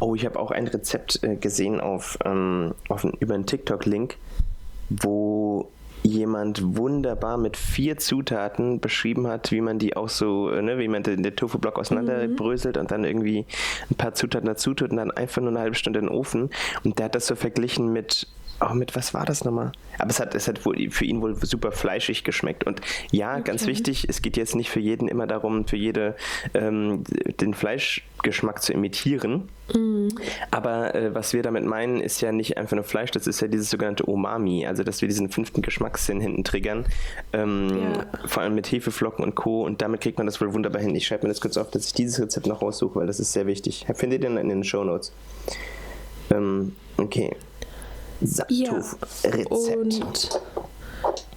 Oh, 0.00 0.14
ich 0.14 0.26
habe 0.26 0.38
auch 0.38 0.50
ein 0.50 0.68
Rezept 0.68 1.22
äh, 1.22 1.36
gesehen 1.36 1.80
auf, 1.80 2.18
ähm, 2.26 2.74
auf 2.90 3.04
über 3.20 3.34
einen 3.34 3.46
TikTok-Link, 3.46 4.18
wo 4.90 5.70
jemand 6.06 6.76
wunderbar 6.76 7.36
mit 7.36 7.56
vier 7.56 7.98
Zutaten 7.98 8.80
beschrieben 8.80 9.26
hat, 9.26 9.50
wie 9.52 9.60
man 9.60 9.78
die 9.78 9.96
auch 9.96 10.08
so, 10.08 10.50
äh, 10.50 10.62
ne, 10.62 10.78
wie 10.78 10.88
man 10.88 11.02
den, 11.02 11.22
den 11.22 11.36
Tofu-Block 11.36 11.78
auseinanderbröselt 11.78 12.76
mhm. 12.76 12.82
und 12.82 12.90
dann 12.90 13.04
irgendwie 13.04 13.44
ein 13.90 13.96
paar 13.96 14.14
Zutaten 14.14 14.46
dazu 14.46 14.74
tut 14.74 14.90
und 14.90 14.96
dann 14.96 15.10
einfach 15.10 15.42
nur 15.42 15.50
eine 15.50 15.60
halbe 15.60 15.74
Stunde 15.74 15.98
in 15.98 16.06
den 16.06 16.14
Ofen. 16.14 16.50
Und 16.84 16.98
der 16.98 17.06
hat 17.06 17.14
das 17.14 17.26
so 17.26 17.34
verglichen 17.34 17.92
mit 17.92 18.26
auch 18.60 18.74
mit, 18.74 18.96
was 18.96 19.14
war 19.14 19.24
das 19.24 19.44
nochmal? 19.44 19.72
Aber 19.98 20.10
es 20.10 20.20
hat, 20.20 20.34
es 20.34 20.48
hat 20.48 20.64
wohl 20.64 20.90
für 20.90 21.04
ihn 21.04 21.20
wohl 21.20 21.34
super 21.44 21.72
fleischig 21.72 22.24
geschmeckt. 22.24 22.64
Und 22.64 22.80
ja, 23.10 23.32
okay. 23.34 23.42
ganz 23.44 23.66
wichtig, 23.66 24.06
es 24.08 24.22
geht 24.22 24.36
jetzt 24.36 24.54
nicht 24.54 24.70
für 24.70 24.80
jeden 24.80 25.08
immer 25.08 25.26
darum, 25.26 25.66
für 25.66 25.76
jede 25.76 26.16
ähm, 26.54 27.04
den 27.40 27.54
Fleischgeschmack 27.54 28.62
zu 28.62 28.72
imitieren. 28.72 29.48
Mhm. 29.74 30.08
Aber 30.50 30.94
äh, 30.94 31.14
was 31.14 31.32
wir 31.32 31.42
damit 31.42 31.64
meinen, 31.64 32.00
ist 32.00 32.20
ja 32.20 32.32
nicht 32.32 32.56
einfach 32.56 32.76
nur 32.76 32.84
Fleisch, 32.84 33.10
das 33.10 33.26
ist 33.26 33.40
ja 33.40 33.48
dieses 33.48 33.70
sogenannte 33.70 34.04
Umami, 34.04 34.66
also 34.66 34.84
dass 34.84 35.00
wir 35.00 35.08
diesen 35.08 35.28
fünften 35.28 35.62
Geschmackssinn 35.62 36.20
hinten 36.20 36.44
triggern. 36.44 36.84
Ähm, 37.32 37.68
ja. 37.68 38.06
Vor 38.26 38.42
allem 38.42 38.54
mit 38.54 38.70
Hefeflocken 38.70 39.24
und 39.24 39.34
Co. 39.34 39.64
Und 39.64 39.82
damit 39.82 40.00
kriegt 40.00 40.18
man 40.18 40.26
das 40.26 40.40
wohl 40.40 40.52
wunderbar 40.52 40.80
hin. 40.80 40.94
Ich 40.94 41.06
schreibe 41.06 41.26
mir 41.26 41.32
das 41.32 41.40
kurz 41.40 41.56
auf, 41.56 41.70
dass 41.70 41.86
ich 41.86 41.92
dieses 41.94 42.20
Rezept 42.20 42.46
noch 42.46 42.62
raussuche, 42.62 43.00
weil 43.00 43.06
das 43.06 43.20
ist 43.20 43.32
sehr 43.32 43.46
wichtig. 43.46 43.86
Findet 43.94 44.24
ihr 44.24 44.36
in 44.36 44.48
den 44.48 44.64
Show 44.64 44.84
Notes. 44.84 45.12
Ähm, 46.30 46.74
okay. 46.96 47.34
Sacktofu-Rezept. 48.20 49.68
Ja, 49.68 49.76
und 49.76 50.40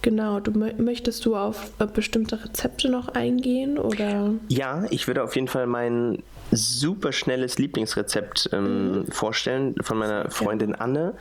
genau, 0.02 0.40
du 0.40 0.50
möchtest 0.50 1.24
du 1.24 1.36
auf 1.36 1.70
äh, 1.78 1.86
bestimmte 1.86 2.42
Rezepte 2.42 2.88
noch 2.88 3.08
eingehen 3.08 3.78
oder? 3.78 4.32
Ja, 4.48 4.84
ich 4.90 5.06
würde 5.06 5.22
auf 5.22 5.34
jeden 5.34 5.48
Fall 5.48 5.66
mein 5.66 6.22
super 6.52 7.12
schnelles 7.12 7.58
Lieblingsrezept 7.58 8.50
ähm, 8.52 8.92
mhm. 8.92 9.06
vorstellen 9.08 9.74
von 9.82 9.98
meiner 9.98 10.30
Freundin 10.30 10.74
Anne. 10.74 11.14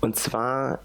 Und 0.00 0.16
zwar 0.16 0.80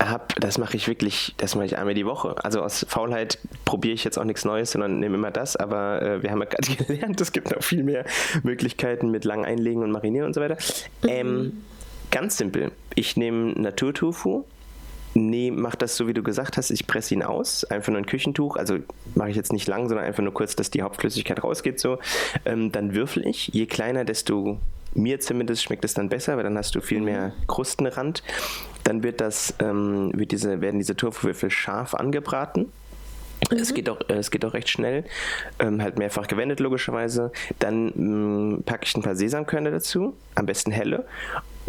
hab, 0.00 0.34
das 0.40 0.58
mache 0.58 0.76
ich 0.76 0.88
wirklich, 0.88 1.34
das 1.36 1.54
mache 1.54 1.66
ich 1.66 1.76
einmal 1.76 1.94
die 1.94 2.06
Woche. 2.06 2.34
Also 2.42 2.62
aus 2.62 2.86
Faulheit 2.88 3.38
probiere 3.64 3.94
ich 3.94 4.04
jetzt 4.04 4.18
auch 4.18 4.24
nichts 4.24 4.44
Neues, 4.44 4.72
sondern 4.72 4.98
nehme 4.98 5.16
immer 5.16 5.30
das. 5.30 5.56
Aber 5.56 6.02
äh, 6.02 6.22
wir 6.22 6.30
haben 6.30 6.40
ja 6.40 6.46
gerade 6.46 6.84
gelernt, 6.84 7.20
es 7.20 7.32
gibt 7.32 7.50
noch 7.50 7.62
viel 7.62 7.82
mehr 7.82 8.04
Möglichkeiten 8.42 9.10
mit 9.10 9.24
lang 9.24 9.44
einlegen 9.44 9.82
und 9.82 9.90
marinieren 9.90 10.26
und 10.26 10.34
so 10.34 10.40
weiter. 10.40 10.56
Mhm. 11.02 11.08
Ähm, 11.08 11.64
Ganz 12.10 12.36
simpel. 12.36 12.72
Ich 12.94 13.16
nehme 13.16 13.52
Naturtofu, 13.52 14.44
nee, 15.14 15.50
mach 15.50 15.74
das 15.74 15.96
so, 15.96 16.06
wie 16.06 16.14
du 16.14 16.22
gesagt 16.22 16.56
hast. 16.56 16.70
Ich 16.70 16.86
presse 16.86 17.14
ihn 17.14 17.22
aus, 17.22 17.64
einfach 17.64 17.90
nur 17.90 17.98
ein 17.98 18.06
Küchentuch. 18.06 18.56
Also 18.56 18.78
mache 19.14 19.30
ich 19.30 19.36
jetzt 19.36 19.52
nicht 19.52 19.68
lang, 19.68 19.88
sondern 19.88 20.06
einfach 20.06 20.22
nur 20.22 20.34
kurz, 20.34 20.56
dass 20.56 20.70
die 20.70 20.82
Hauptflüssigkeit 20.82 21.42
rausgeht. 21.42 21.80
So. 21.80 21.98
Ähm, 22.44 22.72
dann 22.72 22.94
würfel 22.94 23.26
ich. 23.26 23.48
Je 23.48 23.66
kleiner, 23.66 24.04
desto 24.04 24.58
mir 24.92 25.20
zumindest 25.20 25.62
schmeckt 25.62 25.84
es 25.84 25.94
dann 25.94 26.08
besser, 26.08 26.36
weil 26.36 26.42
dann 26.42 26.58
hast 26.58 26.74
du 26.74 26.80
viel 26.80 27.00
mehr 27.00 27.32
Krustenrand. 27.46 28.22
Dann 28.84 29.02
wird 29.02 29.20
das, 29.20 29.54
ähm, 29.60 30.10
wird 30.14 30.32
diese, 30.32 30.60
werden 30.60 30.78
diese 30.78 30.96
Tofuwürfel 30.96 31.50
scharf 31.50 31.94
angebraten. 31.94 32.72
Mhm. 33.50 33.58
Es, 33.58 33.72
geht 33.72 33.88
auch, 33.88 34.00
es 34.08 34.30
geht 34.30 34.44
auch 34.44 34.52
recht 34.52 34.68
schnell, 34.68 35.04
ähm, 35.60 35.80
halt 35.80 35.98
mehrfach 35.98 36.26
gewendet 36.26 36.60
logischerweise. 36.60 37.32
Dann 37.58 37.92
ähm, 37.96 38.62
packe 38.66 38.84
ich 38.84 38.96
ein 38.96 39.02
paar 39.02 39.16
Sesamkörner 39.16 39.70
dazu, 39.70 40.14
am 40.34 40.46
besten 40.46 40.72
helle 40.72 41.06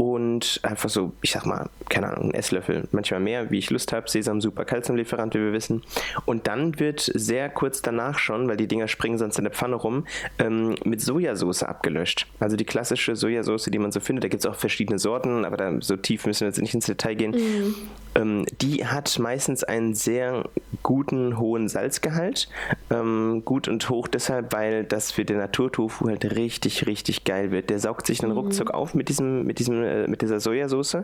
und 0.01 0.59
einfach 0.63 0.89
so, 0.89 1.11
ich 1.21 1.29
sag 1.29 1.45
mal, 1.45 1.69
keine 1.87 2.07
Ahnung, 2.07 2.31
ein 2.31 2.33
Esslöffel, 2.33 2.87
manchmal 2.91 3.19
mehr, 3.19 3.51
wie 3.51 3.59
ich 3.59 3.69
Lust 3.69 3.93
habe. 3.93 4.09
Sesam, 4.09 4.41
super 4.41 4.65
Kalziumlieferant, 4.65 5.35
wie 5.35 5.39
wir 5.39 5.53
wissen. 5.53 5.83
Und 6.25 6.47
dann 6.47 6.79
wird 6.79 7.11
sehr 7.13 7.49
kurz 7.49 7.83
danach 7.83 8.17
schon, 8.17 8.47
weil 8.47 8.57
die 8.57 8.67
Dinger 8.67 8.87
springen 8.87 9.19
sonst 9.19 9.37
in 9.37 9.43
der 9.43 9.53
Pfanne 9.53 9.75
rum, 9.75 10.07
ähm, 10.39 10.73
mit 10.85 11.01
Sojasauce 11.01 11.61
abgelöscht. 11.61 12.25
Also 12.39 12.55
die 12.55 12.65
klassische 12.65 13.15
Sojasauce, 13.15 13.65
die 13.65 13.77
man 13.77 13.91
so 13.91 13.99
findet. 13.99 14.23
Da 14.23 14.27
gibt 14.29 14.43
es 14.43 14.49
auch 14.49 14.55
verschiedene 14.55 14.97
Sorten, 14.97 15.45
aber 15.45 15.55
da 15.55 15.71
so 15.81 15.95
tief 15.95 16.25
müssen 16.25 16.41
wir 16.41 16.47
jetzt 16.47 16.59
nicht 16.59 16.73
ins 16.73 16.87
Detail 16.87 17.13
gehen. 17.13 17.31
Mhm. 17.33 17.75
Ähm, 18.15 18.45
die 18.59 18.87
hat 18.87 19.19
meistens 19.19 19.63
einen 19.63 19.93
sehr 19.93 20.49
guten, 20.81 21.37
hohen 21.37 21.69
Salzgehalt. 21.69 22.49
Ähm, 22.89 23.43
gut 23.45 23.67
und 23.67 23.87
hoch 23.89 24.07
deshalb, 24.07 24.51
weil 24.51 24.83
das 24.83 25.11
für 25.11 25.25
den 25.25 25.37
Naturtofu 25.37 26.07
halt 26.07 26.35
richtig, 26.35 26.87
richtig 26.87 27.23
geil 27.23 27.51
wird. 27.51 27.69
Der 27.69 27.77
saugt 27.77 28.07
sich 28.07 28.17
dann 28.17 28.31
mhm. 28.31 28.37
ruckzuck 28.37 28.71
auf 28.71 28.95
mit 28.95 29.09
diesem, 29.09 29.45
mit 29.45 29.59
diesem 29.59 29.90
äh, 29.91 30.07
mit 30.07 30.21
dieser 30.21 30.39
Sojasauce. 30.39 30.97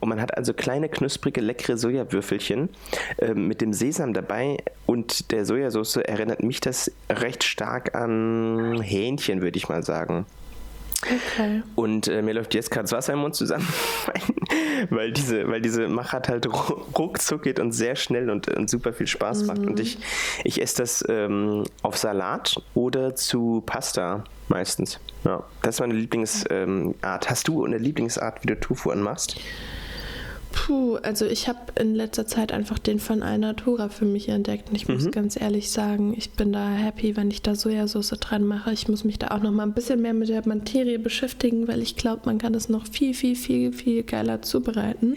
Und 0.00 0.08
man 0.08 0.20
hat 0.20 0.36
also 0.36 0.52
kleine, 0.54 0.88
knusprige, 0.88 1.40
leckere 1.40 1.76
Sojawürfelchen 1.76 2.68
äh, 3.18 3.34
mit 3.34 3.60
dem 3.60 3.72
Sesam 3.72 4.12
dabei. 4.12 4.58
Und 4.86 5.30
der 5.32 5.44
Sojasauce 5.44 5.96
erinnert 5.96 6.42
mich 6.42 6.60
das 6.60 6.90
recht 7.10 7.44
stark 7.44 7.94
an 7.94 8.80
Hähnchen, 8.82 9.42
würde 9.42 9.56
ich 9.56 9.68
mal 9.68 9.82
sagen. 9.82 10.26
Okay. 11.02 11.62
Und 11.74 12.06
äh, 12.06 12.22
mir 12.22 12.32
läuft 12.34 12.54
jetzt 12.54 12.70
gerade 12.70 12.84
das 12.84 12.92
Wasser 12.92 13.14
im 13.14 13.20
Mund 13.20 13.34
zusammen, 13.34 13.66
weil 14.90 15.10
diese, 15.12 15.48
weil 15.48 15.60
diese 15.60 15.88
Machart 15.88 16.28
halt 16.28 16.46
ruckzuck 16.46 17.42
geht 17.42 17.58
und 17.58 17.72
sehr 17.72 17.96
schnell 17.96 18.30
und, 18.30 18.48
und 18.48 18.70
super 18.70 18.92
viel 18.92 19.08
Spaß 19.08 19.42
mhm. 19.42 19.46
macht. 19.46 19.58
Und 19.58 19.80
ich, 19.80 19.98
ich 20.44 20.62
esse 20.62 20.78
das 20.78 21.04
ähm, 21.08 21.64
auf 21.82 21.96
Salat 21.96 22.54
oder 22.74 23.16
zu 23.16 23.62
Pasta 23.66 24.24
meistens. 24.48 25.00
Ja, 25.24 25.44
das 25.62 25.76
ist 25.76 25.80
meine 25.80 25.94
Lieblingsart. 25.94 26.50
Ähm, 26.50 26.94
Hast 27.02 27.48
du 27.48 27.64
eine 27.64 27.78
Lieblingsart, 27.78 28.42
wie 28.42 28.48
du 28.48 28.58
Tofu 28.58 28.90
anmachst? 28.90 29.36
Puh, 30.52 30.96
also 30.96 31.24
ich 31.24 31.48
habe 31.48 31.58
in 31.80 31.94
letzter 31.94 32.26
Zeit 32.26 32.52
einfach 32.52 32.78
den 32.78 33.00
von 33.00 33.22
Alnatura 33.22 33.88
für 33.88 34.04
mich 34.04 34.28
entdeckt. 34.28 34.68
Und 34.68 34.76
ich 34.76 34.86
muss 34.86 35.04
mhm. 35.04 35.10
ganz 35.10 35.40
ehrlich 35.40 35.70
sagen, 35.70 36.14
ich 36.16 36.32
bin 36.32 36.52
da 36.52 36.68
happy, 36.68 37.16
wenn 37.16 37.30
ich 37.30 37.40
da 37.42 37.54
Sojasauce 37.54 38.10
dran 38.20 38.44
mache. 38.44 38.72
Ich 38.72 38.86
muss 38.86 39.04
mich 39.04 39.18
da 39.18 39.28
auch 39.28 39.40
noch 39.40 39.50
mal 39.50 39.62
ein 39.62 39.72
bisschen 39.72 40.02
mehr 40.02 40.12
mit 40.12 40.28
der 40.28 40.46
Materie 40.46 40.98
beschäftigen, 40.98 41.68
weil 41.68 41.80
ich 41.80 41.96
glaube, 41.96 42.22
man 42.26 42.38
kann 42.38 42.52
das 42.52 42.68
noch 42.68 42.86
viel, 42.86 43.14
viel, 43.14 43.34
viel, 43.34 43.72
viel 43.72 44.02
geiler 44.02 44.42
zubereiten. 44.42 45.14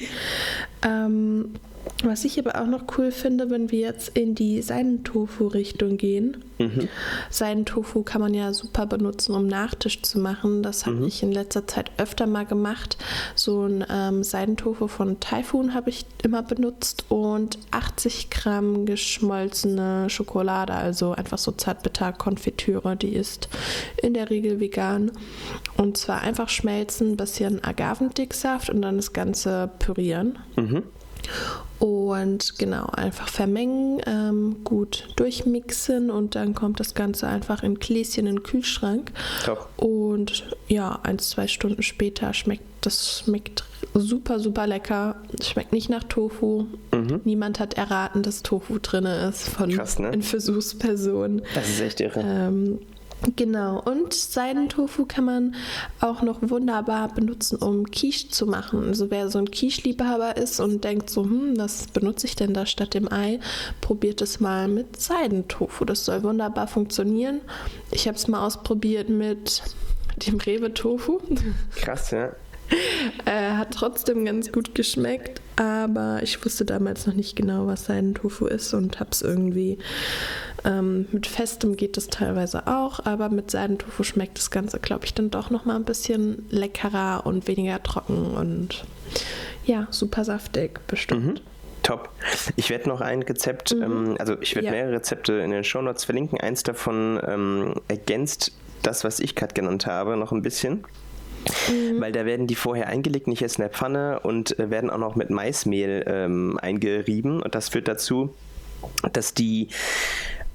Ähm, 0.83 1.55
Was 2.03 2.25
ich 2.25 2.37
aber 2.37 2.61
auch 2.61 2.67
noch 2.67 2.83
cool 2.97 3.11
finde, 3.11 3.49
wenn 3.49 3.71
wir 3.71 3.79
jetzt 3.79 4.17
in 4.17 4.35
die 4.35 4.61
Seidentofu-Richtung 4.61 5.95
gehen. 5.95 6.43
Mhm. 6.57 6.89
Seidentofu 7.29 8.03
kann 8.03 8.19
man 8.19 8.33
ja 8.33 8.53
super 8.53 8.85
benutzen, 8.85 9.33
um 9.33 9.47
Nachtisch 9.47 10.01
zu 10.01 10.19
machen. 10.19 10.61
Das 10.61 10.85
habe 10.85 10.97
mhm. 10.97 11.07
ich 11.07 11.23
in 11.23 11.31
letzter 11.31 11.67
Zeit 11.67 11.91
öfter 11.97 12.27
mal 12.27 12.45
gemacht. 12.45 12.97
So 13.33 13.63
ein 13.63 13.85
ähm, 13.89 14.23
Seidentofu 14.23 14.87
von 14.87 15.21
Typhoon 15.21 15.73
habe 15.73 15.89
ich 15.89 16.05
immer 16.21 16.43
benutzt 16.43 17.05
und 17.07 17.59
80 17.71 18.29
Gramm 18.29 18.85
geschmolzene 18.85 20.09
Schokolade, 20.09 20.73
also 20.73 21.13
einfach 21.13 21.37
so 21.37 21.51
Zartbitter-Konfitüre. 21.51 22.97
Die 22.97 23.13
ist 23.13 23.47
in 24.01 24.13
der 24.13 24.29
Regel 24.29 24.59
vegan. 24.59 25.11
Und 25.77 25.97
zwar 25.97 26.21
einfach 26.21 26.49
schmelzen, 26.49 27.15
bisschen 27.15 27.63
Agavendicksaft 27.63 28.69
und 28.69 28.81
dann 28.81 28.97
das 28.97 29.13
Ganze 29.13 29.69
pürieren. 29.79 30.39
Mhm. 30.57 30.83
Und 31.79 32.57
genau, 32.57 32.85
einfach 32.87 33.27
vermengen, 33.27 34.01
ähm, 34.05 34.57
gut 34.63 35.07
durchmixen 35.17 36.09
und 36.09 36.35
dann 36.35 36.55
kommt 36.55 36.79
das 36.79 36.93
Ganze 36.93 37.27
einfach 37.27 37.63
in 37.63 37.75
Gläschen 37.75 38.27
in 38.27 38.37
den 38.37 38.43
Kühlschrank. 38.43 39.11
Top. 39.43 39.69
Und 39.77 40.45
ja, 40.67 40.99
ein, 41.03 41.19
zwei 41.19 41.47
Stunden 41.47 41.83
später 41.83 42.33
schmeckt 42.33 42.63
das 42.85 43.23
schmeckt 43.25 43.63
super, 43.93 44.39
super 44.39 44.67
lecker. 44.67 45.15
Schmeckt 45.41 45.73
nicht 45.73 45.89
nach 45.89 46.03
Tofu. 46.03 46.67
Mhm. 46.93 47.21
Niemand 47.23 47.59
hat 47.59 47.75
erraten, 47.75 48.21
dass 48.21 48.43
Tofu 48.43 48.77
drin 48.79 49.05
ist 49.05 49.49
von 49.49 49.71
Krass, 49.71 49.97
ne? 49.99 50.21
Versuchspersonen. 50.21 51.41
Das 51.55 51.67
ist 51.67 51.81
echt 51.81 51.99
irre. 52.01 52.21
Ähm, 52.23 52.79
Genau, 53.35 53.81
und 53.81 54.13
Seidentofu 54.13 55.05
kann 55.05 55.25
man 55.25 55.55
auch 55.99 56.21
noch 56.21 56.39
wunderbar 56.41 57.13
benutzen, 57.13 57.57
um 57.57 57.89
Quiche 57.89 58.29
zu 58.29 58.45
machen. 58.45 58.87
Also 58.87 59.09
wer 59.09 59.29
so 59.29 59.39
ein 59.39 59.49
Quiche-Liebhaber 59.49 60.37
ist 60.37 60.59
und 60.59 60.83
denkt 60.83 61.09
so, 61.09 61.23
hm, 61.23 61.57
was 61.57 61.87
benutze 61.87 62.27
ich 62.27 62.35
denn 62.35 62.53
da 62.53 62.65
statt 62.65 62.93
dem 62.93 63.11
Ei, 63.11 63.39
probiert 63.81 64.21
es 64.21 64.39
mal 64.39 64.67
mit 64.67 65.01
Seidentofu. 65.01 65.85
Das 65.85 66.05
soll 66.05 66.23
wunderbar 66.23 66.67
funktionieren. 66.67 67.41
Ich 67.91 68.07
habe 68.07 68.17
es 68.17 68.27
mal 68.27 68.45
ausprobiert 68.45 69.09
mit 69.09 69.63
dem 70.27 70.37
Rewe-Tofu. 70.37 71.19
Krass, 71.75 72.11
ja. 72.11 72.31
äh, 73.25 73.51
hat 73.51 73.71
trotzdem 73.71 74.25
ganz 74.25 74.51
gut 74.51 74.75
geschmeckt, 74.75 75.41
aber 75.55 76.19
ich 76.23 76.43
wusste 76.43 76.65
damals 76.65 77.05
noch 77.07 77.13
nicht 77.13 77.35
genau, 77.35 77.67
was 77.67 77.85
Seidentofu 77.85 78.47
ist 78.47 78.73
und 78.73 78.99
habe 78.99 79.11
es 79.11 79.21
irgendwie 79.21 79.77
ähm, 80.65 81.07
mit 81.11 81.27
festem 81.27 81.77
geht 81.77 81.95
es 81.97 82.07
teilweise 82.07 82.65
auch, 82.67 83.05
aber 83.05 83.29
mit 83.29 83.51
Seidentofu 83.51 84.03
schmeckt 84.03 84.37
das 84.37 84.49
Ganze, 84.49 84.79
glaube 84.79 85.05
ich, 85.05 85.13
dann 85.13 85.29
doch 85.29 85.51
noch 85.51 85.65
mal 85.65 85.75
ein 85.75 85.85
bisschen 85.85 86.45
leckerer 86.49 87.25
und 87.25 87.47
weniger 87.47 87.81
trocken 87.83 88.35
und 88.35 88.83
ja, 89.65 89.87
super 89.91 90.23
saftig 90.25 90.79
bestimmt. 90.87 91.25
Mhm. 91.25 91.39
Top. 91.83 92.09
Ich 92.55 92.71
werde 92.71 92.89
noch 92.89 92.99
ein 92.99 93.21
Rezept, 93.21 93.75
mhm. 93.75 93.83
ähm, 93.83 94.15
also 94.17 94.35
ich 94.41 94.55
werde 94.55 94.65
ja. 94.65 94.71
mehrere 94.71 94.93
Rezepte 94.93 95.33
in 95.33 95.51
den 95.51 95.63
Show 95.63 95.83
Notes 95.83 96.03
verlinken. 96.03 96.41
Eins 96.41 96.63
davon 96.63 97.21
ähm, 97.27 97.75
ergänzt 97.87 98.51
das, 98.81 99.03
was 99.03 99.19
ich 99.19 99.35
gerade 99.35 99.53
genannt 99.53 99.85
habe, 99.85 100.17
noch 100.17 100.31
ein 100.31 100.41
bisschen. 100.41 100.83
Mhm. 101.69 102.01
Weil 102.01 102.11
da 102.11 102.25
werden 102.25 102.47
die 102.47 102.55
vorher 102.55 102.87
eingelegt, 102.87 103.27
nicht 103.27 103.41
erst 103.41 103.57
in 103.57 103.63
der 103.63 103.69
Pfanne 103.69 104.19
und 104.21 104.57
äh, 104.59 104.69
werden 104.69 104.89
auch 104.89 104.97
noch 104.97 105.15
mit 105.15 105.29
Maismehl 105.29 106.03
ähm, 106.07 106.59
eingerieben. 106.61 107.41
Und 107.41 107.55
das 107.55 107.69
führt 107.69 107.87
dazu, 107.87 108.33
dass 109.13 109.33
die 109.33 109.69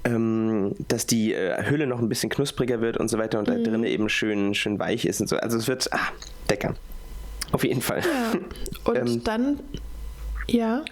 ähm, 0.03 0.75
dass 0.87 1.05
die 1.05 1.33
äh, 1.33 1.69
Hülle 1.69 1.85
noch 1.85 1.99
ein 1.99 2.09
bisschen 2.09 2.29
knuspriger 2.29 2.81
wird 2.81 2.97
und 2.97 3.07
so 3.07 3.17
weiter 3.17 3.39
und 3.39 3.47
mhm. 3.47 3.63
da 3.63 3.69
drin 3.69 3.83
eben 3.83 4.09
schön, 4.09 4.55
schön 4.55 4.79
weich 4.79 5.05
ist 5.05 5.21
und 5.21 5.27
so. 5.27 5.37
Also 5.37 5.57
es 5.57 5.67
wird 5.67 5.91
ah, 5.93 6.09
lecker. 6.49 6.75
Auf 7.51 7.63
jeden 7.63 7.81
Fall. 7.81 8.01
Ja. 8.01 8.39
Und 8.91 8.97
ähm, 8.97 9.23
dann 9.23 9.59
ja. 10.51 10.83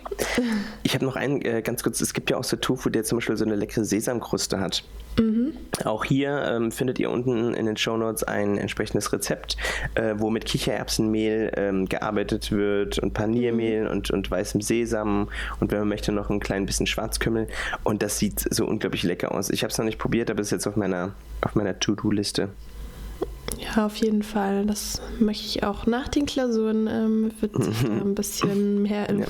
Ich 0.83 0.93
habe 0.93 1.05
noch 1.05 1.15
einen 1.15 1.41
äh, 1.41 1.61
ganz 1.61 1.83
kurz, 1.83 2.01
es 2.01 2.13
gibt 2.13 2.29
ja 2.29 2.37
auch 2.37 2.43
so 2.43 2.57
Tofu, 2.57 2.89
der 2.89 3.03
zum 3.03 3.17
Beispiel 3.17 3.37
so 3.37 3.45
eine 3.45 3.55
leckere 3.55 3.85
Sesamkruste 3.85 4.59
hat. 4.59 4.83
Mhm. 5.19 5.53
Auch 5.83 6.05
hier 6.05 6.43
ähm, 6.47 6.71
findet 6.71 6.99
ihr 6.99 7.11
unten 7.11 7.53
in 7.53 7.65
den 7.65 7.77
Show 7.77 7.97
Notes 7.97 8.23
ein 8.23 8.57
entsprechendes 8.57 9.11
Rezept, 9.11 9.57
äh, 9.95 10.15
wo 10.17 10.29
mit 10.29 10.45
Kichererbsenmehl 10.45 11.51
ähm, 11.55 11.87
gearbeitet 11.87 12.51
wird 12.51 12.99
und 12.99 13.13
Paniermehl 13.13 13.83
mhm. 13.83 13.91
und, 13.91 14.11
und 14.11 14.31
weißem 14.31 14.61
Sesam 14.61 15.29
und 15.59 15.71
wenn 15.71 15.79
man 15.79 15.89
möchte 15.89 16.11
noch 16.11 16.29
ein 16.29 16.39
klein 16.39 16.65
bisschen 16.65 16.87
Schwarzkümmel 16.87 17.47
und 17.83 18.01
das 18.01 18.17
sieht 18.17 18.39
so 18.53 18.65
unglaublich 18.65 19.03
lecker 19.03 19.33
aus. 19.33 19.49
Ich 19.49 19.63
habe 19.63 19.71
es 19.71 19.77
noch 19.77 19.85
nicht 19.85 19.99
probiert, 19.99 20.29
aber 20.29 20.41
es 20.41 20.47
ist 20.47 20.51
jetzt 20.51 20.67
auf 20.67 20.75
meiner, 20.75 21.13
auf 21.41 21.55
meiner 21.55 21.79
To-Do-Liste. 21.79 22.49
Ja, 23.57 23.85
auf 23.85 23.95
jeden 23.97 24.23
Fall. 24.23 24.65
Das 24.65 25.01
möchte 25.19 25.45
ich 25.45 25.63
auch 25.63 25.85
nach 25.85 26.07
den 26.07 26.25
Klausuren. 26.25 26.88
Ähm, 26.88 27.31
wird 27.39 27.63
sich 27.63 27.81
da 27.81 27.88
ein 28.01 28.15
bisschen 28.15 28.83
mehr 28.83 29.07
ja. 29.13 29.25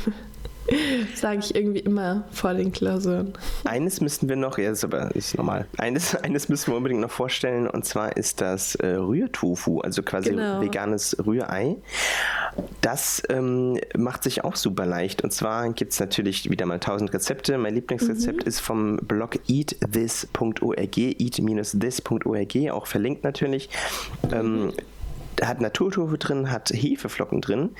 Sage 1.15 1.39
ich 1.39 1.55
irgendwie 1.55 1.79
immer 1.79 2.23
vor 2.31 2.53
den 2.53 2.71
Klausuren. 2.71 3.33
Eines 3.65 4.01
müssten 4.01 4.29
wir 4.29 4.35
noch, 4.35 4.57
ja, 4.57 4.71
ist 4.71 4.83
aber 4.83 5.15
ist 5.15 5.37
normal. 5.37 5.67
Eines, 5.77 6.15
eines 6.23 6.49
müssen 6.49 6.71
wir 6.71 6.77
unbedingt 6.77 7.01
noch 7.01 7.11
vorstellen 7.11 7.67
und 7.67 7.85
zwar 7.85 8.17
ist 8.17 8.41
das 8.41 8.75
äh, 8.75 8.87
Rührtofu, 8.87 9.79
also 9.81 10.03
quasi 10.03 10.31
genau. 10.31 10.61
veganes 10.61 11.17
Rührei. 11.25 11.77
Das 12.81 13.23
ähm, 13.29 13.79
macht 13.97 14.23
sich 14.23 14.43
auch 14.43 14.55
super 14.55 14.85
leicht 14.85 15.23
und 15.23 15.31
zwar 15.31 15.71
gibt 15.73 15.93
es 15.93 15.99
natürlich 15.99 16.49
wieder 16.49 16.65
mal 16.65 16.79
tausend 16.79 17.13
Rezepte. 17.13 17.57
Mein 17.57 17.75
Lieblingsrezept 17.75 18.43
mhm. 18.43 18.47
ist 18.47 18.59
vom 18.59 18.97
Blog 18.97 19.39
eatthis.org, 19.47 20.97
eat-this.org, 20.97 22.71
auch 22.71 22.87
verlinkt 22.87 23.23
natürlich. 23.23 23.69
Ähm, 24.31 24.73
hat 25.43 25.61
Naturtofu 25.61 26.17
drin, 26.17 26.51
hat 26.51 26.69
Hefeflocken 26.69 27.41
drin, 27.41 27.71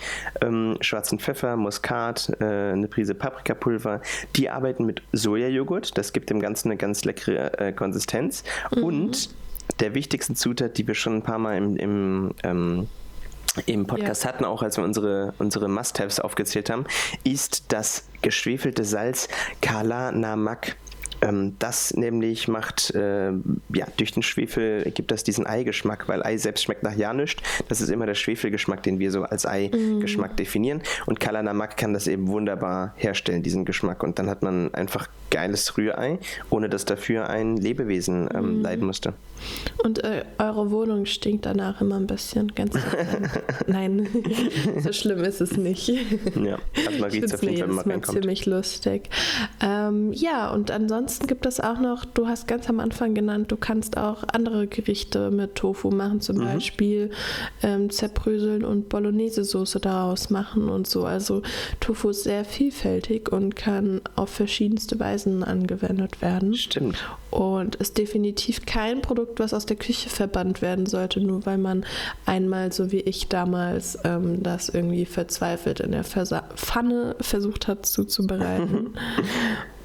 ähm, 0.41 0.77
schwarzen 0.81 1.19
Pfeffer, 1.19 1.55
Muskat, 1.55 2.31
äh, 2.39 2.71
eine 2.71 2.87
Prise 2.87 3.15
Paprikapulver. 3.15 4.01
Die 4.35 4.49
arbeiten 4.49 4.85
mit 4.85 5.01
Sojajoghurt, 5.11 5.97
das 5.97 6.13
gibt 6.13 6.29
dem 6.29 6.39
Ganzen 6.39 6.69
eine 6.69 6.77
ganz 6.77 7.05
leckere 7.05 7.59
äh, 7.59 7.73
Konsistenz. 7.73 8.43
Mhm. 8.75 8.83
Und 8.83 9.29
der 9.79 9.93
wichtigste 9.93 10.33
Zutat, 10.33 10.77
die 10.77 10.87
wir 10.87 10.95
schon 10.95 11.17
ein 11.17 11.23
paar 11.23 11.39
Mal 11.39 11.57
im, 11.57 11.77
im 11.77 12.35
ähm, 12.43 12.87
im 13.65 13.87
Podcast 13.87 14.23
ja. 14.23 14.29
hatten, 14.29 14.45
auch 14.45 14.61
als 14.61 14.77
wir 14.77 14.83
unsere, 14.83 15.33
unsere 15.39 15.67
Must-Haves 15.67 16.19
aufgezählt 16.19 16.69
haben, 16.69 16.85
ist 17.23 17.71
das 17.73 18.07
geschwefelte 18.21 18.85
Salz 18.85 19.27
Kala 19.61 20.11
Namak. 20.11 20.75
Ähm, 21.21 21.55
das 21.59 21.93
nämlich 21.95 22.47
macht, 22.47 22.93
äh, 22.95 23.31
ja, 23.73 23.87
durch 23.97 24.11
den 24.11 24.23
Schwefel 24.23 24.89
gibt 24.91 25.11
das 25.11 25.23
diesen 25.23 25.45
Eigeschmack, 25.45 26.07
weil 26.07 26.23
Ei 26.23 26.37
selbst 26.37 26.63
schmeckt 26.63 26.83
nach 26.83 26.95
ja 26.95 27.13
nichts. 27.13 27.41
Das 27.67 27.81
ist 27.81 27.89
immer 27.89 28.05
der 28.05 28.15
Schwefelgeschmack, 28.15 28.83
den 28.83 28.99
wir 28.99 29.11
so 29.11 29.23
als 29.23 29.45
Eigeschmack 29.45 30.33
mm. 30.33 30.35
definieren. 30.37 30.81
Und 31.05 31.19
Kalanamak 31.19 31.77
kann 31.77 31.93
das 31.93 32.07
eben 32.07 32.27
wunderbar 32.27 32.93
herstellen, 32.95 33.43
diesen 33.43 33.65
Geschmack. 33.65 34.03
Und 34.03 34.19
dann 34.19 34.29
hat 34.29 34.43
man 34.43 34.73
einfach 34.73 35.07
geiles 35.29 35.77
Rührei, 35.77 36.19
ohne 36.49 36.69
dass 36.69 36.85
dafür 36.85 37.29
ein 37.29 37.57
Lebewesen 37.57 38.29
ähm, 38.33 38.59
mm. 38.59 38.61
leiden 38.61 38.85
musste. 38.85 39.13
Und 39.83 40.03
äh, 40.03 40.25
eure 40.37 40.71
Wohnung 40.71 41.05
stinkt 41.05 41.45
danach 41.45 41.81
immer 41.81 41.95
ein 41.95 42.07
bisschen, 42.07 42.53
ganz 42.53 42.75
Nein, 43.67 44.07
so 44.79 44.91
schlimm 44.91 45.23
ist 45.23 45.41
es 45.41 45.57
nicht. 45.57 45.87
Ja, 45.87 46.57
also 46.85 46.99
man 46.99 47.11
riecht 47.11 47.25
es 47.25 47.33
auf 47.33 47.43
jeden 47.43 47.57
Fall, 47.57 47.69
wenn 47.69 47.75
man 47.75 47.85
reinkommt. 47.85 48.19
ziemlich 48.19 48.45
lustig. 48.45 49.09
Ähm, 49.61 50.11
ja, 50.13 50.51
und 50.51 50.71
ansonsten 50.71 51.27
gibt 51.27 51.45
es 51.45 51.59
auch 51.59 51.79
noch, 51.79 52.05
du 52.05 52.27
hast 52.27 52.47
ganz 52.47 52.69
am 52.69 52.79
Anfang 52.79 53.13
genannt, 53.13 53.51
du 53.51 53.57
kannst 53.57 53.97
auch 53.97 54.23
andere 54.31 54.67
Gerichte 54.67 55.31
mit 55.31 55.55
Tofu 55.55 55.91
machen, 55.91 56.21
zum 56.21 56.37
mhm. 56.37 56.45
Beispiel 56.45 57.11
ähm, 57.63 57.89
zerbröseln 57.89 58.63
und 58.63 58.89
Bolognese-Soße 58.89 59.79
daraus 59.79 60.29
machen 60.29 60.69
und 60.69 60.87
so. 60.87 61.05
Also 61.05 61.41
Tofu 61.79 62.09
ist 62.09 62.23
sehr 62.23 62.45
vielfältig 62.45 63.31
und 63.31 63.55
kann 63.55 64.01
auf 64.15 64.29
verschiedenste 64.29 64.99
Weisen 64.99 65.43
angewendet 65.43 66.21
werden. 66.21 66.55
Stimmt. 66.55 66.97
Und 67.31 67.75
ist 67.75 67.97
definitiv 67.97 68.65
kein 68.65 69.01
Produkt, 69.01 69.28
was 69.37 69.53
aus 69.53 69.65
der 69.65 69.77
Küche 69.77 70.09
verbannt 70.09 70.61
werden 70.61 70.85
sollte, 70.85 71.21
nur 71.21 71.45
weil 71.45 71.57
man 71.57 71.85
einmal, 72.25 72.71
so 72.71 72.91
wie 72.91 73.01
ich 73.01 73.27
damals, 73.27 73.97
ähm, 74.03 74.43
das 74.43 74.69
irgendwie 74.69 75.05
verzweifelt 75.05 75.79
in 75.79 75.91
der 75.91 76.03
Versa 76.03 76.43
Pfanne 76.55 77.15
versucht 77.19 77.67
hat 77.67 77.85
zuzubereiten. 77.85 78.95